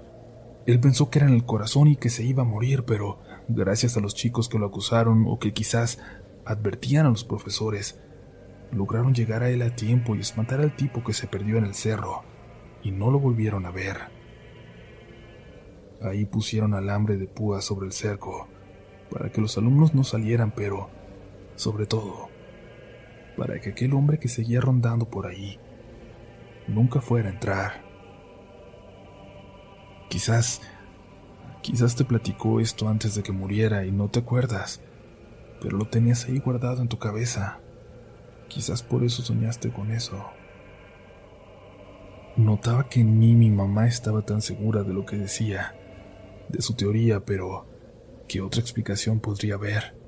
Él 0.66 0.80
pensó 0.80 1.10
que 1.10 1.20
era 1.20 1.28
en 1.28 1.36
el 1.36 1.46
corazón 1.46 1.88
y 1.88 1.96
que 1.96 2.10
se 2.10 2.24
iba 2.24 2.42
a 2.42 2.48
morir, 2.48 2.84
pero 2.84 3.20
gracias 3.48 3.96
a 3.96 4.00
los 4.00 4.16
chicos 4.16 4.50
que 4.50 4.58
lo 4.58 4.66
acusaron 4.66 5.26
o 5.28 5.38
que 5.38 5.54
quizás 5.54 6.00
advertían 6.46 7.06
a 7.06 7.10
los 7.10 7.24
profesores, 7.24 8.00
lograron 8.72 9.14
llegar 9.14 9.44
a 9.44 9.50
él 9.50 9.62
a 9.62 9.76
tiempo 9.76 10.16
y 10.16 10.20
espantar 10.20 10.62
al 10.62 10.76
tipo 10.76 11.04
que 11.04 11.14
se 11.14 11.28
perdió 11.28 11.58
en 11.58 11.66
el 11.66 11.76
cerro, 11.76 12.24
y 12.82 12.92
no 12.92 13.12
lo 13.12 13.20
volvieron 13.20 13.68
a 13.68 13.72
ver. 13.72 13.98
Ahí 16.02 16.26
pusieron 16.26 16.74
alambre 16.74 17.18
de 17.18 17.28
púa 17.28 17.62
sobre 17.62 17.86
el 17.86 17.94
cerco, 17.94 18.48
para 19.12 19.32
que 19.32 19.42
los 19.42 19.58
alumnos 19.58 19.94
no 19.94 20.04
salieran, 20.04 20.54
pero, 20.56 20.90
sobre 21.56 21.86
todo, 21.86 22.30
para 23.40 23.62
que 23.62 23.70
aquel 23.70 23.94
hombre 23.94 24.20
que 24.20 24.28
seguía 24.28 24.60
rondando 24.60 25.10
por 25.10 25.26
ahí 25.26 25.58
nunca 26.68 27.00
fuera 27.00 27.30
a 27.30 27.32
entrar. 27.32 27.86
Quizás, 30.10 30.62
quizás 31.62 31.96
te 31.96 32.04
platicó 32.04 32.60
esto 32.60 32.90
antes 32.90 33.16
de 33.16 33.24
que 33.24 33.32
muriera 33.32 33.86
y 33.86 33.94
no 33.94 34.10
te 34.10 34.20
acuerdas, 34.20 34.82
pero 35.62 35.78
lo 35.78 35.86
tenías 35.86 36.26
ahí 36.26 36.40
guardado 36.40 36.82
en 36.82 36.90
tu 36.90 37.00
cabeza. 37.00 37.60
Quizás 38.50 38.84
por 38.84 39.06
eso 39.06 39.22
soñaste 39.22 39.72
con 39.72 39.92
eso. 39.92 40.26
Notaba 42.36 42.90
que 42.90 43.06
ni 43.06 43.36
mi 43.36 43.52
mamá 43.52 43.88
estaba 43.88 44.24
tan 44.24 44.42
segura 44.42 44.84
de 44.84 44.94
lo 44.94 45.06
que 45.06 45.16
decía, 45.16 45.76
de 46.50 46.62
su 46.62 46.74
teoría, 46.74 47.22
pero 47.22 47.68
¿qué 48.28 48.42
otra 48.42 48.60
explicación 48.60 49.22
podría 49.22 49.54
haber? 49.56 49.99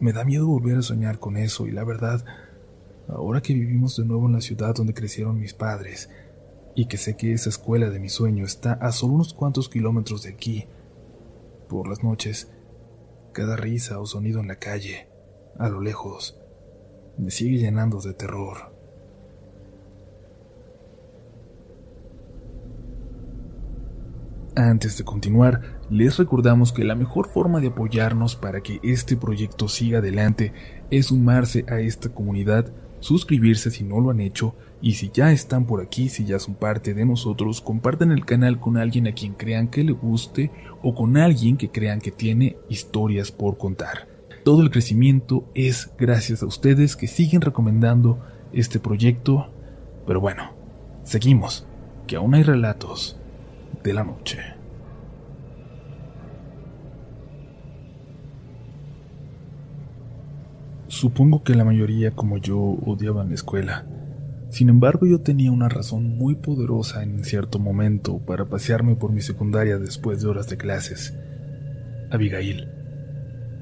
Me 0.00 0.12
da 0.12 0.24
miedo 0.24 0.46
volver 0.46 0.78
a 0.78 0.82
soñar 0.82 1.18
con 1.18 1.36
eso 1.36 1.66
y 1.66 1.72
la 1.72 1.82
verdad, 1.84 2.24
ahora 3.08 3.40
que 3.40 3.54
vivimos 3.54 3.96
de 3.96 4.04
nuevo 4.04 4.26
en 4.26 4.34
la 4.34 4.40
ciudad 4.40 4.74
donde 4.74 4.94
crecieron 4.94 5.40
mis 5.40 5.54
padres, 5.54 6.08
y 6.76 6.86
que 6.86 6.96
sé 6.96 7.16
que 7.16 7.32
esa 7.32 7.48
escuela 7.48 7.90
de 7.90 7.98
mi 7.98 8.08
sueño 8.08 8.44
está 8.44 8.74
a 8.74 8.92
solo 8.92 9.14
unos 9.14 9.34
cuantos 9.34 9.68
kilómetros 9.68 10.22
de 10.22 10.30
aquí, 10.30 10.66
por 11.68 11.88
las 11.88 12.04
noches, 12.04 12.48
cada 13.32 13.56
risa 13.56 13.98
o 13.98 14.06
sonido 14.06 14.40
en 14.40 14.46
la 14.46 14.60
calle, 14.60 15.08
a 15.58 15.68
lo 15.68 15.80
lejos, 15.80 16.40
me 17.16 17.32
sigue 17.32 17.58
llenando 17.58 18.00
de 18.00 18.14
terror. 18.14 18.72
Antes 24.54 24.96
de 24.96 25.04
continuar, 25.04 25.77
les 25.90 26.18
recordamos 26.18 26.72
que 26.72 26.84
la 26.84 26.94
mejor 26.94 27.28
forma 27.28 27.60
de 27.60 27.68
apoyarnos 27.68 28.36
para 28.36 28.60
que 28.60 28.80
este 28.82 29.16
proyecto 29.16 29.68
siga 29.68 29.98
adelante 29.98 30.52
es 30.90 31.06
sumarse 31.06 31.64
a 31.68 31.80
esta 31.80 32.10
comunidad, 32.10 32.72
suscribirse 33.00 33.70
si 33.70 33.84
no 33.84 34.00
lo 34.00 34.10
han 34.10 34.20
hecho 34.20 34.54
y 34.82 34.94
si 34.94 35.10
ya 35.12 35.32
están 35.32 35.66
por 35.66 35.80
aquí, 35.80 36.08
si 36.08 36.24
ya 36.24 36.38
son 36.38 36.54
parte 36.54 36.94
de 36.94 37.04
nosotros, 37.04 37.60
compartan 37.60 38.12
el 38.12 38.24
canal 38.24 38.60
con 38.60 38.76
alguien 38.76 39.06
a 39.06 39.12
quien 39.12 39.32
crean 39.32 39.68
que 39.68 39.82
le 39.82 39.92
guste 39.92 40.50
o 40.82 40.94
con 40.94 41.16
alguien 41.16 41.56
que 41.56 41.70
crean 41.70 42.00
que 42.00 42.10
tiene 42.10 42.56
historias 42.68 43.32
por 43.32 43.58
contar. 43.58 44.08
Todo 44.44 44.62
el 44.62 44.70
crecimiento 44.70 45.44
es 45.54 45.90
gracias 45.98 46.42
a 46.42 46.46
ustedes 46.46 46.96
que 46.96 47.06
siguen 47.06 47.40
recomendando 47.40 48.18
este 48.52 48.78
proyecto. 48.78 49.50
Pero 50.06 50.20
bueno, 50.20 50.52
seguimos, 51.02 51.66
que 52.06 52.16
aún 52.16 52.34
hay 52.34 52.42
relatos 52.44 53.18
de 53.82 53.92
la 53.92 54.04
noche. 54.04 54.57
Supongo 60.98 61.44
que 61.44 61.54
la 61.54 61.64
mayoría 61.64 62.10
como 62.10 62.38
yo 62.38 62.58
odiaban 62.58 63.28
la 63.28 63.36
escuela. 63.36 63.86
Sin 64.50 64.68
embargo, 64.68 65.06
yo 65.06 65.20
tenía 65.20 65.52
una 65.52 65.68
razón 65.68 66.18
muy 66.18 66.34
poderosa 66.34 67.04
en 67.04 67.22
cierto 67.22 67.60
momento 67.60 68.18
para 68.18 68.46
pasearme 68.46 68.96
por 68.96 69.12
mi 69.12 69.20
secundaria 69.20 69.78
después 69.78 70.20
de 70.20 70.26
horas 70.26 70.48
de 70.48 70.56
clases. 70.56 71.16
Abigail 72.10 72.66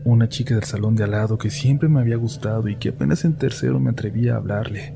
una 0.07 0.31
chica 0.31 0.55
del 0.55 0.65
salón 0.65 0.95
de 0.95 1.05
al 1.05 1.11
lado 1.11 1.37
que 1.37 1.51
siempre 1.51 1.91
me 1.91 2.01
había 2.01 2.17
gustado 2.17 2.69
y 2.69 2.77
que 2.77 2.89
apenas 2.89 3.27
en 3.27 3.37
tercero 3.37 3.79
me 3.81 3.91
atrevía 3.91 4.33
a 4.33 4.37
hablarle. 4.39 4.95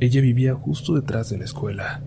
Ella 0.00 0.20
vivía 0.20 0.52
justo 0.52 0.96
detrás 0.96 1.30
de 1.30 1.38
la 1.38 1.44
escuela. 1.44 2.02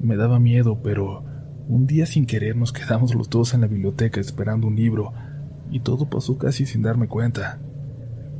Me 0.00 0.14
daba 0.14 0.38
miedo, 0.38 0.82
pero 0.84 1.24
un 1.66 1.88
día 1.88 2.06
sin 2.06 2.26
querer 2.26 2.54
nos 2.54 2.72
quedamos 2.72 3.12
los 3.16 3.28
dos 3.28 3.54
en 3.54 3.62
la 3.62 3.66
biblioteca 3.66 4.20
esperando 4.20 4.68
un 4.68 4.76
libro 4.76 5.12
y 5.72 5.80
todo 5.80 6.08
pasó 6.08 6.38
casi 6.38 6.64
sin 6.64 6.82
darme 6.82 7.08
cuenta. 7.08 7.58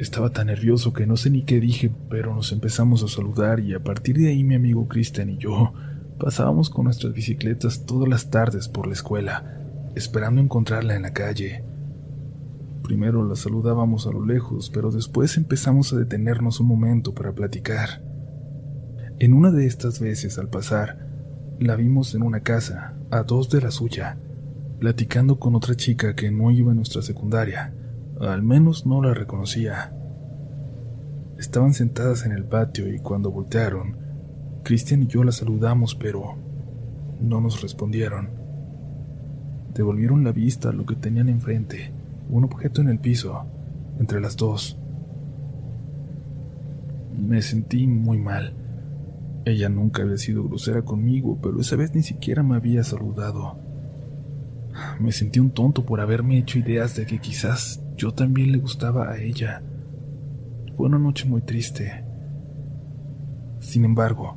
Estaba 0.02 0.30
tan 0.30 0.48
nervioso 0.48 0.92
que 0.92 1.06
no 1.06 1.16
sé 1.16 1.30
ni 1.30 1.44
qué 1.44 1.60
dije, 1.60 1.92
pero 2.10 2.34
nos 2.34 2.50
empezamos 2.50 3.04
a 3.04 3.08
saludar 3.08 3.60
y 3.60 3.72
a 3.72 3.84
partir 3.84 4.16
de 4.16 4.30
ahí 4.30 4.42
mi 4.42 4.56
amigo 4.56 4.88
Christian 4.88 5.30
y 5.30 5.38
yo 5.38 5.74
pasábamos 6.18 6.70
con 6.70 6.86
nuestras 6.86 7.12
bicicletas 7.12 7.86
todas 7.86 8.08
las 8.08 8.28
tardes 8.28 8.66
por 8.66 8.88
la 8.88 8.94
escuela, 8.94 9.60
esperando 9.94 10.40
encontrarla 10.40 10.96
en 10.96 11.02
la 11.02 11.12
calle. 11.12 11.62
Primero 12.82 13.24
la 13.24 13.36
saludábamos 13.36 14.08
a 14.08 14.10
lo 14.10 14.26
lejos, 14.26 14.70
pero 14.70 14.90
después 14.90 15.36
empezamos 15.36 15.92
a 15.92 15.98
detenernos 15.98 16.58
un 16.58 16.66
momento 16.66 17.14
para 17.14 17.32
platicar. 17.32 18.02
En 19.20 19.34
una 19.34 19.52
de 19.52 19.66
estas 19.66 20.00
veces, 20.00 20.36
al 20.36 20.48
pasar, 20.48 21.06
la 21.60 21.76
vimos 21.76 22.16
en 22.16 22.24
una 22.24 22.40
casa, 22.40 22.96
a 23.12 23.22
dos 23.22 23.50
de 23.50 23.60
la 23.60 23.70
suya, 23.70 24.18
platicando 24.80 25.38
con 25.38 25.54
otra 25.54 25.76
chica 25.76 26.16
que 26.16 26.32
no 26.32 26.50
iba 26.50 26.72
en 26.72 26.78
nuestra 26.78 27.02
secundaria, 27.02 27.72
al 28.30 28.42
menos 28.42 28.86
no 28.86 29.02
la 29.02 29.14
reconocía. 29.14 29.92
Estaban 31.38 31.74
sentadas 31.74 32.24
en 32.24 32.32
el 32.32 32.44
patio 32.44 32.92
y 32.92 32.98
cuando 32.98 33.30
voltearon, 33.30 33.96
Cristian 34.62 35.02
y 35.02 35.06
yo 35.06 35.24
la 35.24 35.32
saludamos, 35.32 35.94
pero 35.94 36.36
no 37.20 37.40
nos 37.40 37.62
respondieron. 37.62 38.30
Devolvieron 39.74 40.22
la 40.22 40.32
vista 40.32 40.68
a 40.68 40.72
lo 40.72 40.86
que 40.86 40.96
tenían 40.96 41.28
enfrente 41.28 41.92
un 42.32 42.44
objeto 42.44 42.80
en 42.80 42.88
el 42.88 42.98
piso, 42.98 43.44
entre 43.98 44.20
las 44.20 44.36
dos. 44.36 44.78
Me 47.14 47.42
sentí 47.42 47.86
muy 47.86 48.18
mal. 48.18 48.54
Ella 49.44 49.68
nunca 49.68 50.02
había 50.02 50.16
sido 50.16 50.44
grosera 50.44 50.82
conmigo, 50.82 51.38
pero 51.42 51.60
esa 51.60 51.76
vez 51.76 51.94
ni 51.94 52.02
siquiera 52.02 52.42
me 52.42 52.56
había 52.56 52.84
saludado. 52.84 53.58
Me 54.98 55.12
sentí 55.12 55.40
un 55.40 55.50
tonto 55.50 55.84
por 55.84 56.00
haberme 56.00 56.38
hecho 56.38 56.58
ideas 56.58 56.96
de 56.96 57.04
que 57.04 57.18
quizás 57.18 57.82
yo 58.02 58.12
también 58.12 58.50
le 58.50 58.58
gustaba 58.58 59.12
a 59.12 59.22
ella. 59.22 59.62
Fue 60.76 60.88
una 60.88 60.98
noche 60.98 61.24
muy 61.24 61.40
triste. 61.40 62.04
Sin 63.60 63.84
embargo, 63.84 64.36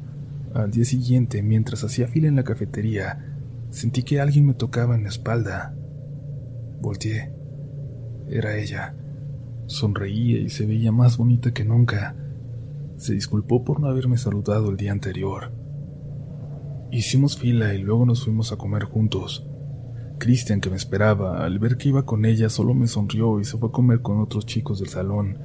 al 0.54 0.70
día 0.70 0.86
siguiente, 0.86 1.42
mientras 1.42 1.84
hacía 1.84 2.08
fila 2.08 2.28
en 2.28 2.36
la 2.36 2.44
cafetería, 2.44 3.26
sentí 3.72 4.04
que 4.04 4.22
alguien 4.22 4.46
me 4.46 4.54
tocaba 4.54 4.94
en 4.94 5.02
la 5.02 5.10
espalda. 5.10 5.74
Volteé 6.80 7.34
era 8.30 8.56
ella. 8.56 8.94
Sonreía 9.66 10.38
y 10.42 10.50
se 10.50 10.68
veía 10.68 10.92
más 10.92 11.18
bonita 11.18 11.52
que 11.52 11.66
nunca. 11.66 12.16
Se 12.98 13.14
disculpó 13.16 13.64
por 13.64 13.80
no 13.80 13.88
haberme 13.88 14.20
saludado 14.20 14.70
el 14.70 14.78
día 14.78 14.92
anterior. 14.92 15.52
Hicimos 16.92 17.36
fila 17.36 17.74
y 17.74 17.80
luego 17.80 18.06
nos 18.06 18.26
fuimos 18.26 18.52
a 18.52 18.58
comer 18.58 18.84
juntos. 18.84 19.48
Christian, 20.18 20.62
que 20.62 20.70
me 20.70 20.76
esperaba, 20.76 21.44
al 21.44 21.60
ver 21.60 21.78
que 21.78 21.90
iba 21.90 22.06
con 22.06 22.26
ella, 22.26 22.50
solo 22.50 22.74
me 22.74 22.88
sonrió 22.88 23.40
y 23.40 23.46
se 23.46 23.58
fue 23.58 23.70
a 23.70 23.72
comer 23.72 24.02
con 24.02 24.20
otros 24.20 24.46
chicos 24.46 24.80
del 24.80 24.90
salón. 24.90 25.38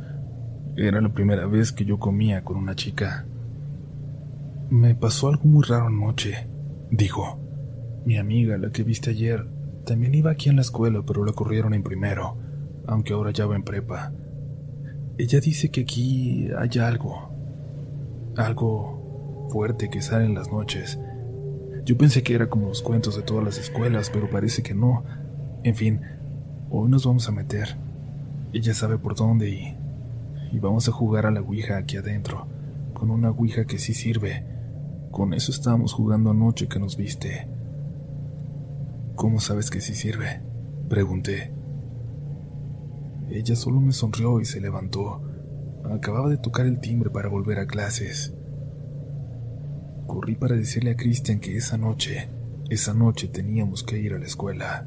Era 0.77 1.01
la 1.01 1.13
primera 1.13 1.47
vez 1.47 1.73
que 1.73 1.85
yo 1.85 1.99
comía 1.99 2.45
con 2.45 2.57
una 2.57 2.75
chica. 2.75 3.27
Me 4.71 4.95
pasó 4.95 5.29
algo 5.29 5.45
muy 5.45 5.65
raro 5.65 5.87
anoche, 5.87 6.47
dijo. 6.91 7.39
Mi 8.05 8.17
amiga, 8.17 8.57
la 8.57 8.71
que 8.71 8.83
viste 8.83 9.11
ayer, 9.11 9.47
también 9.85 10.15
iba 10.15 10.31
aquí 10.31 10.49
en 10.49 10.57
la 10.57 10.63
escuela, 10.63 11.03
pero 11.07 11.25
la 11.25 11.33
corrieron 11.33 11.75
en 11.75 11.83
primero 11.83 12.37
aunque 12.91 13.13
ahora 13.13 13.31
ya 13.31 13.47
va 13.47 13.57
en 13.57 13.63
prepa. 13.63 14.13
Ella 15.17 15.41
dice 15.41 15.71
que 15.71 15.83
aquí 15.83 16.49
hay 16.59 16.81
algo, 16.81 17.31
algo 18.37 19.49
fuerte 19.51 19.91
que 19.91 20.03
sale 20.03 20.25
en 20.25 20.35
las 20.35 20.51
noches. 20.51 20.99
Yo 21.91 21.99
pensé 21.99 22.23
que 22.23 22.37
era 22.37 22.49
como 22.49 22.69
los 22.69 22.83
cuentos 22.83 23.17
de 23.17 23.23
todas 23.23 23.43
las 23.43 23.59
escuelas, 23.59 24.11
pero 24.11 24.31
parece 24.31 24.63
que 24.63 24.75
no. 24.75 25.03
En 25.65 25.75
fin, 25.75 26.01
hoy 26.71 26.89
nos 26.89 27.05
vamos 27.05 27.29
a 27.29 27.33
meter. 27.33 27.79
Ella 28.53 28.75
sabe 28.75 28.97
por 28.97 29.17
dónde 29.17 29.51
y, 29.51 29.77
y 30.53 30.61
vamos 30.61 30.89
a 30.89 30.93
jugar 30.93 31.27
a 31.27 31.33
la 31.33 31.41
Ouija 31.41 31.79
aquí 31.79 31.97
adentro, 31.97 32.47
con 32.95 33.11
una 33.11 33.31
Ouija 33.31 33.65
que 33.65 33.81
sí 33.81 33.93
sirve. 33.93 34.45
Con 35.11 35.35
eso 35.35 35.51
estábamos 35.51 35.93
jugando 35.93 36.31
anoche 36.31 36.69
que 36.69 36.79
nos 36.79 36.97
viste. 36.97 37.49
¿Cómo 39.17 39.41
sabes 39.41 39.69
que 39.69 39.81
sí 39.81 39.97
sirve? 39.97 40.43
Pregunté. 40.89 41.53
Ella 43.31 43.57
solo 43.57 43.81
me 43.81 43.93
sonrió 43.93 44.41
y 44.41 44.45
se 44.45 44.61
levantó. 44.61 45.23
Acababa 45.93 46.31
de 46.31 46.39
tocar 46.39 46.67
el 46.67 46.79
timbre 46.79 47.11
para 47.11 47.29
volver 47.29 47.59
a 47.59 47.67
clases. 47.67 48.33
Corrí 50.11 50.35
para 50.35 50.57
decirle 50.57 50.91
a 50.91 50.97
Christian 50.97 51.39
que 51.39 51.57
esa 51.57 51.79
noche, 51.79 52.29
esa 52.69 52.93
noche 52.93 53.29
teníamos 53.29 53.85
que 53.85 54.01
ir 54.01 54.13
a 54.13 54.19
la 54.19 54.27
escuela. 54.27 54.85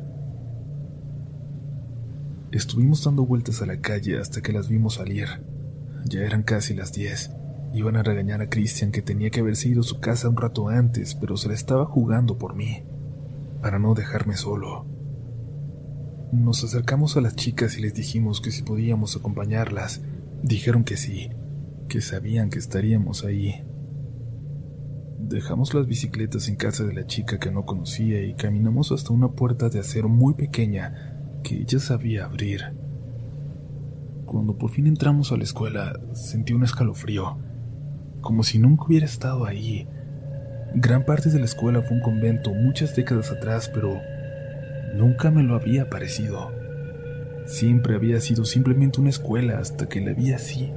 Estuvimos 2.51 3.06
dando 3.06 3.25
vueltas 3.25 3.62
a 3.62 3.65
la 3.65 3.80
calle 3.80 4.20
hasta 4.20 4.42
que 4.42 4.51
las 4.51 4.68
vimos 4.68 4.96
salir. 4.96 5.30
Ya 6.03 6.24
eran 6.24 6.44
casi 6.44 6.74
las 6.74 6.92
diez. 6.92 7.32
Iban 7.74 7.96
a 7.96 8.03
regañar 8.03 8.42
a 8.42 8.50
Christian 8.50 8.92
que 8.92 9.01
tenía 9.01 9.30
que 9.30 9.39
haberse 9.39 9.70
ido 9.70 9.80
a 9.80 9.86
su 9.86 10.01
casa 10.01 10.27
un 10.27 10.36
rato 10.36 10.68
antes, 10.68 11.15
pero 11.15 11.38
se 11.38 11.48
la 11.48 11.53
estaba 11.53 11.86
jugando 11.86 12.38
por 12.38 12.53
mí. 12.53 12.84
para 13.62 13.80
no 13.80 13.94
dejarme 13.94 14.36
solo. 14.36 14.86
Nos 16.34 16.65
acercamos 16.65 17.15
a 17.15 17.22
las 17.22 17.38
chicas 17.38 17.77
y 17.77 17.82
les 17.82 17.94
dijimos 17.94 18.42
que 18.42 18.51
si 18.51 18.62
podíamos 18.62 19.15
acompañarlas. 19.15 20.01
Dijeron 20.44 20.84
que 20.84 20.98
sí, 20.98 21.30
que 21.88 22.01
sabían 22.01 22.50
que 22.50 22.60
estaríamos 22.60 23.24
ahí. 23.24 23.63
Dejamos 25.34 25.74
las 25.74 25.88
bicicletas 25.88 26.48
en 26.48 26.58
casa 26.58 26.84
de 26.84 26.94
la 26.94 27.08
chica 27.08 27.40
que 27.40 27.50
no 27.50 27.66
conocía 27.66 28.22
y 28.22 28.36
caminamos 28.36 28.92
hasta 28.92 29.13
una 29.13 29.30
puerta 29.30 29.68
de 29.68 29.80
acero 29.80 30.08
muy 30.08 30.36
pequeña 30.36 31.18
que 31.42 31.56
ella 31.56 31.80
sabía 31.80 32.25
abrir. 32.25 32.62
Cuando 34.28 34.60
por 34.60 34.70
fin 34.70 34.86
entramos 34.86 35.32
a 35.32 35.38
la 35.38 35.44
escuela, 35.44 36.00
sentí 36.13 36.54
un 36.54 36.63
escalofrío, 36.63 37.40
como 38.22 38.44
si 38.44 38.60
nunca 38.60 38.86
hubiera 38.86 39.08
estado 39.08 39.48
ahí. 39.48 39.88
Gran 40.75 41.04
parte 41.04 41.32
de 41.32 41.40
la 41.40 41.46
escuela 41.46 41.82
fue 41.82 41.98
un 41.98 42.04
convento 42.04 42.54
muchas 42.54 42.96
décadas 42.96 43.32
atrás, 43.32 43.72
pero 43.74 44.00
nunca 44.94 45.32
me 45.32 45.42
lo 45.42 45.56
había 45.56 45.90
parecido. 45.90 46.52
Siempre 47.48 47.96
había 47.96 48.22
sido 48.22 48.46
simplemente 48.46 49.02
una 49.02 49.10
escuela 49.10 49.58
hasta 49.58 49.90
que 49.90 50.00
la 50.00 50.13
vi 50.13 50.32
así, 50.32 50.72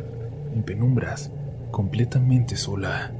en 0.54 0.62
penumbras, 0.62 1.30
completamente 1.70 2.56
sola. 2.56 3.12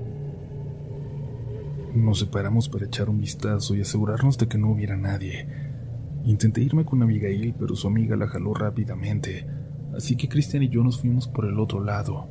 Nos 1.97 2.19
separamos 2.19 2.69
para 2.69 2.85
echar 2.85 3.09
un 3.09 3.17
vistazo 3.17 3.75
y 3.75 3.81
asegurarnos 3.81 4.37
de 4.37 4.47
que 4.47 4.59
no 4.59 4.71
hubiera 4.71 4.99
nadie. 4.99 5.49
Intenté 6.25 6.61
irme 6.61 6.85
con 6.85 7.03
Abigail, 7.03 7.55
pero 7.59 7.75
su 7.75 7.88
amiga 7.88 8.17
la 8.17 8.29
jaló 8.29 8.53
rápidamente, 8.53 9.47
así 9.97 10.15
que 10.15 10.29
Cristian 10.29 10.62
y 10.62 10.69
yo 10.69 10.85
nos 10.85 11.00
fuimos 11.00 11.26
por 11.26 11.47
el 11.47 11.59
otro 11.59 11.83
lado. 11.83 12.29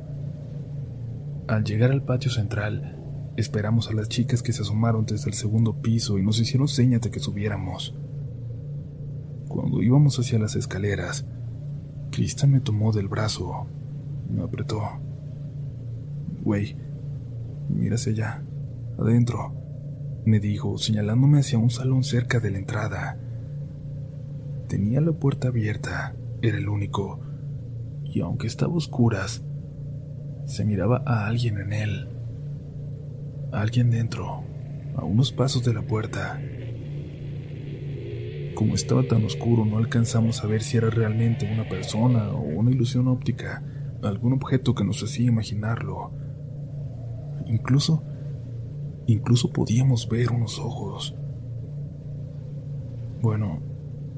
Al 1.48 1.64
llegar 1.64 1.90
al 1.90 2.04
patio 2.04 2.30
central, 2.30 3.02
esperamos 3.36 3.90
a 3.90 3.92
las 3.92 4.08
chicas 4.08 4.40
que 4.40 4.52
se 4.52 4.62
asomaron 4.62 5.04
desde 5.04 5.30
el 5.30 5.34
segundo 5.34 5.82
piso 5.82 6.16
y 6.16 6.22
nos 6.22 6.38
hicieron 6.38 6.68
señas 6.68 7.00
de 7.00 7.10
que 7.10 7.18
subiéramos. 7.18 7.92
Cuando 9.48 9.82
íbamos 9.82 10.16
hacia 10.20 10.38
las 10.38 10.54
escaleras, 10.54 11.26
Cristian 12.12 12.52
me 12.52 12.60
tomó 12.60 12.92
del 12.92 13.08
brazo, 13.08 13.66
me 14.30 14.42
apretó. 14.42 14.80
Güey, 16.44 16.76
hacia 17.92 18.12
allá, 18.12 18.45
adentro 18.98 19.54
me 20.26 20.40
dijo, 20.40 20.76
señalándome 20.76 21.38
hacia 21.38 21.58
un 21.58 21.70
salón 21.70 22.02
cerca 22.02 22.40
de 22.40 22.50
la 22.50 22.58
entrada. 22.58 23.18
Tenía 24.68 25.00
la 25.00 25.12
puerta 25.12 25.48
abierta, 25.48 26.16
era 26.42 26.58
el 26.58 26.68
único, 26.68 27.20
y 28.02 28.20
aunque 28.20 28.48
estaba 28.48 28.72
a 28.72 28.76
oscuras, 28.76 29.44
se 30.46 30.64
miraba 30.64 31.02
a 31.06 31.26
alguien 31.26 31.58
en 31.58 31.72
él. 31.72 32.08
Alguien 33.52 33.90
dentro, 33.90 34.42
a 34.96 35.04
unos 35.04 35.30
pasos 35.30 35.64
de 35.64 35.74
la 35.74 35.82
puerta. 35.82 36.40
Como 38.56 38.74
estaba 38.74 39.04
tan 39.04 39.24
oscuro, 39.24 39.64
no 39.64 39.78
alcanzamos 39.78 40.42
a 40.42 40.48
ver 40.48 40.62
si 40.62 40.76
era 40.76 40.90
realmente 40.90 41.48
una 41.52 41.68
persona 41.68 42.32
o 42.32 42.40
una 42.40 42.72
ilusión 42.72 43.06
óptica, 43.06 43.62
algún 44.02 44.32
objeto 44.32 44.74
que 44.74 44.84
nos 44.84 45.02
hacía 45.02 45.28
imaginarlo. 45.28 46.10
Incluso 47.46 48.02
Incluso 49.06 49.52
podíamos 49.52 50.08
ver 50.08 50.32
unos 50.32 50.58
ojos. 50.58 51.14
Bueno, 53.22 53.60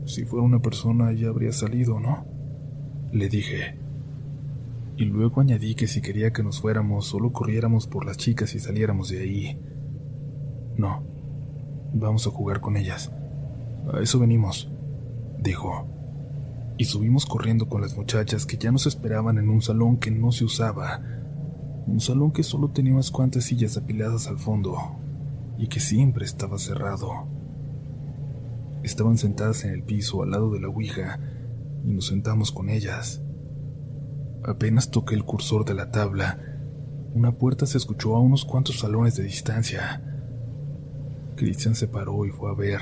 si 0.07 0.25
fuera 0.25 0.45
una 0.45 0.61
persona 0.61 1.13
ya 1.13 1.29
habría 1.29 1.53
salido, 1.53 2.01
¿no? 2.01 2.27
Le 3.13 3.29
dije. 3.29 3.77
Y 4.97 5.05
luego 5.05 5.41
añadí 5.41 5.75
que 5.75 5.87
si 5.87 6.01
quería 6.01 6.33
que 6.33 6.43
nos 6.43 6.61
fuéramos, 6.61 7.07
solo 7.07 7.33
corriéramos 7.33 7.87
por 7.87 8.05
las 8.05 8.17
chicas 8.17 8.55
y 8.55 8.59
saliéramos 8.59 9.11
de 9.11 9.21
ahí. 9.21 9.59
No, 10.77 11.03
vamos 11.93 12.27
a 12.27 12.31
jugar 12.31 12.61
con 12.61 12.77
ellas. 12.77 13.13
A 13.93 14.01
eso 14.01 14.19
venimos, 14.19 14.71
dijo. 15.39 15.87
Y 16.79 16.85
subimos 16.87 17.27
corriendo 17.27 17.69
con 17.69 17.83
las 17.83 17.97
muchachas 17.97 18.47
que 18.47 18.57
ya 18.57 18.73
nos 18.73 18.87
esperaban 18.87 19.39
en 19.39 19.49
un 19.51 19.63
salón 19.63 19.99
que 19.99 20.11
no 20.11 20.33
se 20.33 20.45
usaba 20.45 21.01
un 21.89 22.01
salón 22.01 22.33
que 22.33 22.43
solo 22.43 22.69
tenía 22.69 22.93
unas 22.93 23.11
cuantas 23.11 23.45
sillas 23.45 23.77
apiladas 23.77 24.29
al 24.29 24.39
fondo 24.39 24.77
y 25.57 25.69
que 25.69 25.81
siempre 25.81 26.25
estaba 26.25 26.59
cerrado. 26.59 27.27
Estaban 28.83 29.17
sentadas 29.17 29.65
en 29.65 29.73
el 29.73 29.83
piso 29.83 30.23
al 30.23 30.31
lado 30.31 30.51
de 30.51 30.61
la 30.61 30.69
Ouija 30.69 31.19
y 31.85 31.93
nos 31.93 32.07
sentamos 32.09 32.53
con 32.53 32.69
ellas. 32.69 33.23
Apenas 34.45 34.91
toqué 34.91 35.15
el 35.15 35.25
cursor 35.25 35.65
de 35.65 35.75
la 35.75 35.91
tabla, 35.91 36.39
una 37.15 37.33
puerta 37.33 37.65
se 37.67 37.79
escuchó 37.79 38.15
a 38.15 38.21
unos 38.21 38.45
cuantos 38.45 38.81
salones 38.81 39.17
de 39.17 39.25
distancia. 39.25 40.03
Christian 41.37 41.75
se 41.75 41.89
paró 41.89 42.27
y 42.27 42.31
fue 42.31 42.51
a 42.51 42.55
ver. 42.55 42.81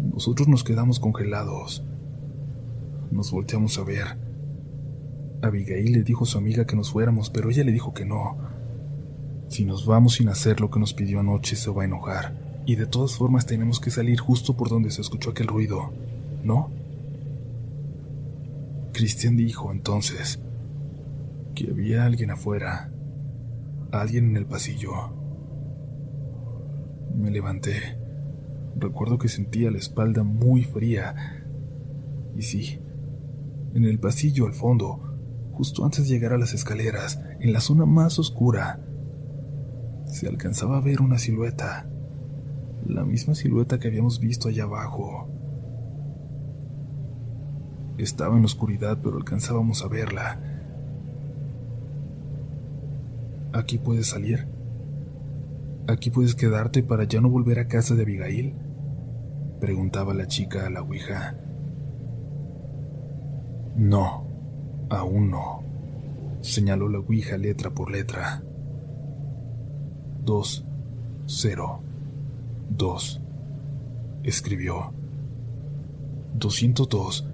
Nosotros 0.00 0.48
nos 0.48 0.64
quedamos 0.64 0.98
congelados. 0.98 1.84
Nos 3.10 3.30
volteamos 3.30 3.78
a 3.78 3.84
ver 3.84 4.26
Abigail 5.46 5.92
le 5.92 6.02
dijo 6.02 6.24
a 6.24 6.26
su 6.26 6.38
amiga 6.38 6.66
que 6.66 6.76
nos 6.76 6.90
fuéramos, 6.90 7.30
pero 7.30 7.50
ella 7.50 7.64
le 7.64 7.72
dijo 7.72 7.94
que 7.94 8.04
no. 8.04 8.36
Si 9.48 9.64
nos 9.64 9.86
vamos 9.86 10.14
sin 10.14 10.28
hacer 10.28 10.60
lo 10.60 10.70
que 10.70 10.80
nos 10.80 10.92
pidió 10.92 11.20
anoche, 11.20 11.56
se 11.56 11.70
va 11.70 11.82
a 11.82 11.86
enojar. 11.86 12.62
Y 12.66 12.74
de 12.74 12.86
todas 12.86 13.14
formas 13.14 13.46
tenemos 13.46 13.80
que 13.80 13.90
salir 13.90 14.18
justo 14.20 14.56
por 14.56 14.68
donde 14.68 14.90
se 14.90 15.00
escuchó 15.00 15.30
aquel 15.30 15.46
ruido, 15.46 15.92
¿no? 16.42 16.70
Cristian 18.92 19.36
dijo 19.36 19.72
entonces 19.72 20.40
que 21.54 21.70
había 21.70 22.04
alguien 22.04 22.30
afuera, 22.30 22.90
alguien 23.92 24.30
en 24.30 24.36
el 24.36 24.46
pasillo. 24.46 24.92
Me 27.14 27.30
levanté. 27.30 27.98
Recuerdo 28.76 29.18
que 29.18 29.28
sentía 29.28 29.70
la 29.70 29.78
espalda 29.78 30.22
muy 30.22 30.64
fría. 30.64 31.44
Y 32.34 32.42
sí, 32.42 32.80
en 33.74 33.84
el 33.84 33.98
pasillo 33.98 34.46
al 34.46 34.52
fondo 34.52 35.05
justo 35.56 35.84
antes 35.84 36.04
de 36.04 36.10
llegar 36.10 36.34
a 36.34 36.38
las 36.38 36.52
escaleras, 36.52 37.18
en 37.40 37.54
la 37.54 37.60
zona 37.60 37.86
más 37.86 38.18
oscura, 38.18 38.78
se 40.04 40.28
alcanzaba 40.28 40.76
a 40.76 40.80
ver 40.82 41.00
una 41.00 41.18
silueta, 41.18 41.88
la 42.86 43.04
misma 43.04 43.34
silueta 43.34 43.78
que 43.78 43.88
habíamos 43.88 44.20
visto 44.20 44.48
allá 44.48 44.64
abajo. 44.64 45.28
Estaba 47.96 48.34
en 48.34 48.42
la 48.42 48.46
oscuridad, 48.46 48.98
pero 49.02 49.16
alcanzábamos 49.16 49.82
a 49.82 49.88
verla. 49.88 50.38
¿Aquí 53.54 53.78
puedes 53.78 54.08
salir? 54.08 54.46
¿Aquí 55.88 56.10
puedes 56.10 56.34
quedarte 56.34 56.82
para 56.82 57.04
ya 57.04 57.22
no 57.22 57.30
volver 57.30 57.58
a 57.60 57.68
casa 57.68 57.94
de 57.94 58.02
Abigail? 58.02 58.54
Preguntaba 59.58 60.12
la 60.12 60.26
chica 60.26 60.66
a 60.66 60.70
la 60.70 60.82
Ouija. 60.82 61.34
No, 63.74 64.25
Aún 64.88 65.30
no, 65.30 65.62
señaló 66.42 66.88
la 66.88 67.00
Ouija 67.00 67.36
letra 67.36 67.70
por 67.70 67.90
letra. 67.90 68.42
Dos, 70.24 70.64
cero, 71.26 71.80
dos, 72.70 73.20
escribió. 74.22 74.92
202 76.34 77.28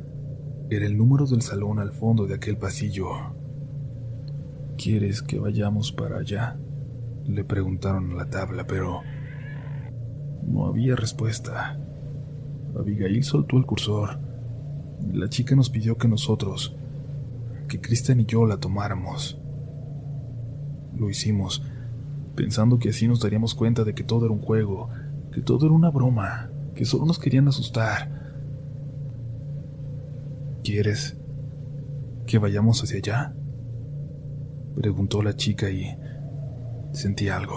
era 0.71 0.87
el 0.87 0.97
número 0.97 1.27
del 1.27 1.43
salón 1.43 1.79
al 1.79 1.93
fondo 1.93 2.27
de 2.27 2.37
aquel 2.37 2.57
pasillo. 2.57 3.09
¿Quieres 4.79 5.21
que 5.21 5.39
vayamos 5.39 5.93
para 5.93 6.19
allá? 6.19 6.57
Le 7.27 7.45
preguntaron 7.45 8.13
a 8.13 8.15
la 8.15 8.31
tabla, 8.31 8.67
pero 8.67 9.03
no 10.47 10.67
había 10.67 10.97
respuesta. 10.97 11.79
Abigail 12.79 13.23
soltó 13.23 13.59
el 13.59 13.67
cursor. 13.67 14.19
La 15.13 15.29
chica 15.29 15.55
nos 15.55 15.69
pidió 15.69 15.99
que 15.99 16.09
nosotros 16.09 16.75
que 17.69 17.81
Kristen 17.81 18.21
y 18.21 18.27
yo 18.27 18.47
la 18.47 18.59
tomáramos. 18.59 19.41
Lo 20.97 21.09
hicimos, 21.11 21.63
pensando 22.35 22.79
que 22.79 22.91
así 22.91 23.09
nos 23.09 23.21
daríamos 23.21 23.55
cuenta 23.55 23.85
de 23.85 23.95
que 23.95 24.05
todo 24.05 24.27
era 24.27 24.35
un 24.35 24.41
juego, 24.41 24.89
que 25.33 25.41
todo 25.41 25.67
era 25.67 25.75
una 25.75 25.91
broma, 25.91 26.51
que 26.75 26.85
solo 26.85 27.07
nos 27.07 27.19
querían 27.19 27.49
asustar. 27.49 28.23
¿Quieres 30.63 31.17
que 32.27 32.39
vayamos 32.39 32.83
hacia 32.83 32.99
allá? 32.99 33.35
Preguntó 34.77 35.23
la 35.23 35.37
chica 35.37 35.71
y 35.71 35.97
sentí 36.93 37.29
algo, 37.29 37.57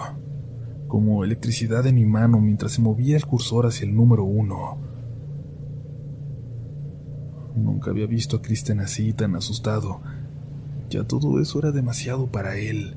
como 0.88 1.24
electricidad 1.24 1.86
en 1.86 1.94
mi 1.94 2.04
mano 2.04 2.40
mientras 2.40 2.72
se 2.72 2.82
movía 2.82 3.16
el 3.16 3.26
cursor 3.26 3.66
hacia 3.66 3.86
el 3.86 3.94
número 3.94 4.24
uno. 4.24 4.85
Nunca 7.56 7.90
había 7.90 8.06
visto 8.06 8.36
a 8.36 8.42
Kristen 8.42 8.80
así, 8.80 9.14
tan 9.14 9.34
asustado. 9.34 10.02
Ya 10.90 11.04
todo 11.04 11.40
eso 11.40 11.58
era 11.58 11.72
demasiado 11.72 12.26
para 12.26 12.56
él. 12.56 12.94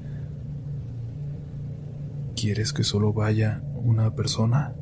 ¿Quieres 2.36 2.74
que 2.74 2.84
solo 2.84 3.14
vaya 3.14 3.64
una 3.74 4.14
persona? 4.16 4.76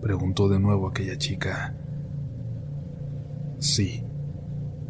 Preguntó 0.00 0.48
de 0.48 0.58
nuevo 0.58 0.88
aquella 0.88 1.18
chica. 1.18 1.74
Sí, 3.58 4.02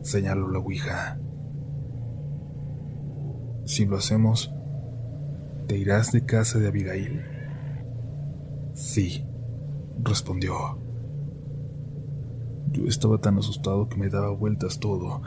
señaló 0.02 0.48
la 0.48 0.60
Ouija. 0.60 1.18
Si 3.64 3.86
lo 3.86 3.96
hacemos, 3.96 4.52
¿te 5.66 5.76
irás 5.76 6.12
de 6.12 6.24
casa 6.24 6.58
de 6.58 6.68
Abigail? 6.68 7.22
Sí, 8.74 9.24
respondió. 10.02 10.83
Yo 12.74 12.86
estaba 12.88 13.18
tan 13.18 13.38
asustado 13.38 13.88
que 13.88 13.96
me 13.96 14.08
daba 14.08 14.30
vueltas 14.30 14.80
todo, 14.80 15.22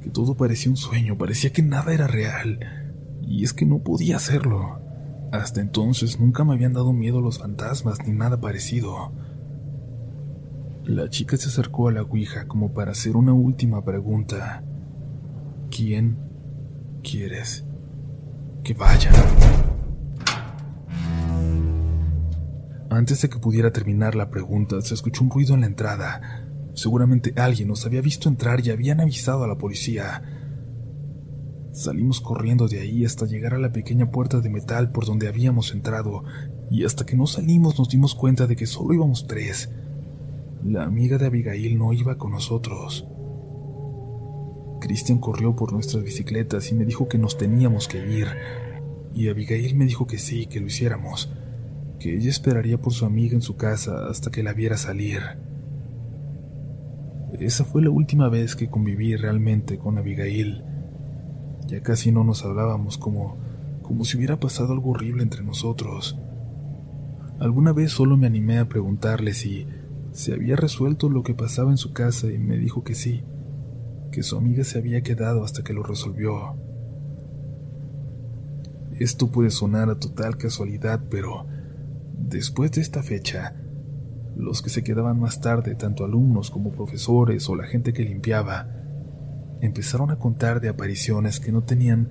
que 0.00 0.10
todo 0.10 0.36
parecía 0.36 0.70
un 0.70 0.76
sueño, 0.76 1.18
parecía 1.18 1.52
que 1.52 1.60
nada 1.60 1.92
era 1.92 2.06
real, 2.06 2.60
y 3.20 3.42
es 3.42 3.52
que 3.52 3.66
no 3.66 3.80
podía 3.80 4.16
hacerlo. 4.16 4.80
Hasta 5.32 5.60
entonces 5.60 6.20
nunca 6.20 6.44
me 6.44 6.54
habían 6.54 6.72
dado 6.72 6.92
miedo 6.92 7.20
los 7.20 7.40
fantasmas 7.40 7.98
ni 8.06 8.12
nada 8.12 8.40
parecido. 8.40 9.10
La 10.84 11.10
chica 11.10 11.36
se 11.36 11.48
acercó 11.48 11.88
a 11.88 11.92
la 11.92 12.02
Ouija 12.02 12.46
como 12.46 12.72
para 12.72 12.92
hacer 12.92 13.16
una 13.16 13.32
última 13.32 13.84
pregunta. 13.84 14.62
¿Quién 15.72 16.16
quieres 17.02 17.64
que 18.62 18.72
vaya? 18.74 19.10
Antes 22.88 23.20
de 23.22 23.28
que 23.28 23.40
pudiera 23.40 23.72
terminar 23.72 24.14
la 24.14 24.30
pregunta, 24.30 24.80
se 24.80 24.94
escuchó 24.94 25.24
un 25.24 25.30
ruido 25.30 25.54
en 25.54 25.62
la 25.62 25.66
entrada. 25.66 26.44
Seguramente 26.74 27.32
alguien 27.36 27.68
nos 27.68 27.86
había 27.86 28.00
visto 28.02 28.28
entrar 28.28 28.66
y 28.66 28.70
habían 28.70 29.00
avisado 29.00 29.44
a 29.44 29.48
la 29.48 29.56
policía. 29.56 30.22
Salimos 31.72 32.20
corriendo 32.20 32.68
de 32.68 32.80
ahí 32.80 33.04
hasta 33.04 33.26
llegar 33.26 33.54
a 33.54 33.58
la 33.58 33.72
pequeña 33.72 34.10
puerta 34.10 34.40
de 34.40 34.50
metal 34.50 34.92
por 34.92 35.06
donde 35.06 35.28
habíamos 35.28 35.72
entrado, 35.72 36.24
y 36.70 36.84
hasta 36.84 37.06
que 37.06 37.16
no 37.16 37.26
salimos 37.26 37.78
nos 37.78 37.88
dimos 37.88 38.14
cuenta 38.14 38.46
de 38.46 38.56
que 38.56 38.66
solo 38.66 38.94
íbamos 38.94 39.26
tres. 39.26 39.70
La 40.64 40.84
amiga 40.84 41.18
de 41.18 41.26
Abigail 41.26 41.78
no 41.78 41.92
iba 41.92 42.16
con 42.16 42.32
nosotros. 42.32 43.06
Christian 44.80 45.18
corrió 45.18 45.56
por 45.56 45.72
nuestras 45.72 46.04
bicicletas 46.04 46.70
y 46.70 46.74
me 46.74 46.84
dijo 46.84 47.08
que 47.08 47.18
nos 47.18 47.38
teníamos 47.38 47.88
que 47.88 47.98
ir, 47.98 48.28
y 49.14 49.28
Abigail 49.28 49.76
me 49.76 49.84
dijo 49.86 50.06
que 50.06 50.18
sí, 50.18 50.46
que 50.46 50.60
lo 50.60 50.66
hiciéramos, 50.66 51.32
que 51.98 52.16
ella 52.16 52.30
esperaría 52.30 52.80
por 52.80 52.92
su 52.92 53.04
amiga 53.04 53.34
en 53.34 53.42
su 53.42 53.56
casa 53.56 54.08
hasta 54.08 54.30
que 54.30 54.42
la 54.42 54.52
viera 54.52 54.76
salir. 54.76 55.20
Esa 57.40 57.64
fue 57.64 57.82
la 57.82 57.90
última 57.90 58.28
vez 58.28 58.54
que 58.54 58.68
conviví 58.68 59.16
realmente 59.16 59.76
con 59.78 59.98
Abigail. 59.98 60.62
Ya 61.66 61.82
casi 61.82 62.12
no 62.12 62.22
nos 62.22 62.44
hablábamos 62.44 62.96
como, 62.96 63.36
como 63.82 64.04
si 64.04 64.16
hubiera 64.16 64.38
pasado 64.38 64.72
algo 64.72 64.90
horrible 64.90 65.22
entre 65.22 65.42
nosotros. 65.42 66.16
Alguna 67.40 67.72
vez 67.72 67.90
solo 67.90 68.16
me 68.16 68.28
animé 68.28 68.58
a 68.58 68.68
preguntarle 68.68 69.34
si 69.34 69.66
se 70.12 70.32
había 70.32 70.54
resuelto 70.54 71.10
lo 71.10 71.24
que 71.24 71.34
pasaba 71.34 71.72
en 71.72 71.76
su 71.76 71.92
casa 71.92 72.30
y 72.30 72.38
me 72.38 72.56
dijo 72.56 72.84
que 72.84 72.94
sí, 72.94 73.24
que 74.12 74.22
su 74.22 74.36
amiga 74.36 74.62
se 74.62 74.78
había 74.78 75.02
quedado 75.02 75.42
hasta 75.42 75.64
que 75.64 75.72
lo 75.72 75.82
resolvió. 75.82 76.56
Esto 78.92 79.32
puede 79.32 79.50
sonar 79.50 79.90
a 79.90 79.98
total 79.98 80.36
casualidad, 80.36 81.02
pero 81.10 81.46
después 82.16 82.70
de 82.70 82.80
esta 82.80 83.02
fecha, 83.02 83.56
los 84.36 84.62
que 84.62 84.70
se 84.70 84.82
quedaban 84.82 85.18
más 85.18 85.40
tarde, 85.40 85.74
tanto 85.74 86.04
alumnos 86.04 86.50
como 86.50 86.72
profesores 86.72 87.48
o 87.48 87.56
la 87.56 87.66
gente 87.66 87.92
que 87.92 88.04
limpiaba, 88.04 88.68
empezaron 89.60 90.10
a 90.10 90.18
contar 90.18 90.60
de 90.60 90.68
apariciones 90.68 91.40
que 91.40 91.52
no 91.52 91.62
tenían 91.62 92.10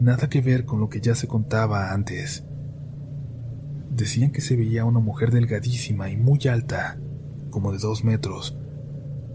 nada 0.00 0.28
que 0.28 0.40
ver 0.40 0.64
con 0.64 0.80
lo 0.80 0.88
que 0.88 1.00
ya 1.00 1.14
se 1.14 1.28
contaba 1.28 1.92
antes. 1.92 2.44
Decían 3.90 4.30
que 4.30 4.40
se 4.40 4.56
veía 4.56 4.84
una 4.84 5.00
mujer 5.00 5.30
delgadísima 5.30 6.10
y 6.10 6.16
muy 6.16 6.40
alta, 6.48 6.98
como 7.50 7.72
de 7.72 7.78
dos 7.78 8.04
metros, 8.04 8.56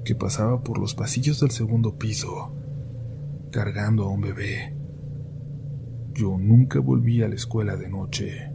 que 0.04 0.16
pasaba 0.16 0.64
por 0.64 0.78
los 0.78 0.96
pasillos 0.96 1.40
del 1.40 1.52
segundo 1.52 1.98
piso, 1.98 2.54
cargando 3.52 4.04
a 4.04 4.10
un 4.10 4.22
bebé. 4.22 4.76
Yo 6.14 6.38
nunca 6.38 6.80
volví 6.80 7.22
a 7.22 7.28
la 7.28 7.36
escuela 7.36 7.76
de 7.76 7.90
noche. 7.90 8.55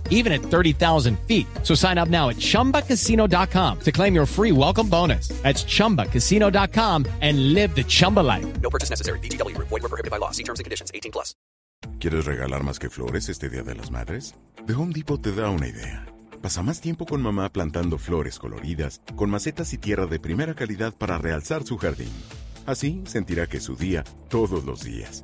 even 0.11 0.31
at 0.31 0.41
30,000 0.43 1.17
feet. 1.27 1.47
So 1.63 1.73
sign 1.73 1.97
up 1.97 2.09
now 2.09 2.29
at 2.29 2.37
chumbacasino.com 2.37 3.79
to 3.79 3.91
claim 3.91 4.13
your 4.13 4.27
free 4.27 4.51
welcome 4.51 4.87
bonus. 4.87 5.29
That's 5.41 5.63
chumbacasino.com 5.63 7.07
and 7.21 7.53
live 7.55 7.73
the 7.75 7.83
Chumba 7.83 8.19
life. 8.19 8.45
No 8.61 8.69
purchase 8.69 8.91
necessary. 8.91 9.17
BGW. 9.19 9.57
Void 9.57 9.71
were 9.71 9.89
prohibited 9.89 10.11
by 10.11 10.17
law. 10.17 10.29
See 10.29 10.43
terms 10.43 10.59
and 10.59 10.65
conditions. 10.65 10.91
18 10.93 11.11
plus. 11.11 11.33
¿Quieres 11.99 12.25
regalar 12.25 12.63
más 12.63 12.79
que 12.79 12.89
flores 12.89 13.29
este 13.29 13.49
Día 13.49 13.63
de 13.63 13.75
las 13.75 13.91
Madres? 13.91 14.35
The 14.67 14.73
Home 14.73 14.93
Depot 14.93 15.21
te 15.21 15.31
da 15.31 15.49
una 15.49 15.67
idea. 15.67 16.05
Pasa 16.41 16.63
más 16.63 16.81
tiempo 16.81 17.05
con 17.05 17.21
mamá 17.21 17.49
plantando 17.49 17.97
flores 17.97 18.39
coloridas, 18.39 19.01
con 19.15 19.29
macetas 19.29 19.73
y 19.73 19.77
tierra 19.77 20.07
de 20.07 20.19
primera 20.19 20.55
calidad 20.55 20.93
para 20.95 21.17
realzar 21.19 21.63
su 21.63 21.77
jardín. 21.77 22.11
Así 22.65 23.01
sentirá 23.05 23.47
que 23.47 23.57
es 23.57 23.63
su 23.63 23.75
día 23.75 24.03
todos 24.29 24.63
los 24.63 24.83
días. 24.83 25.23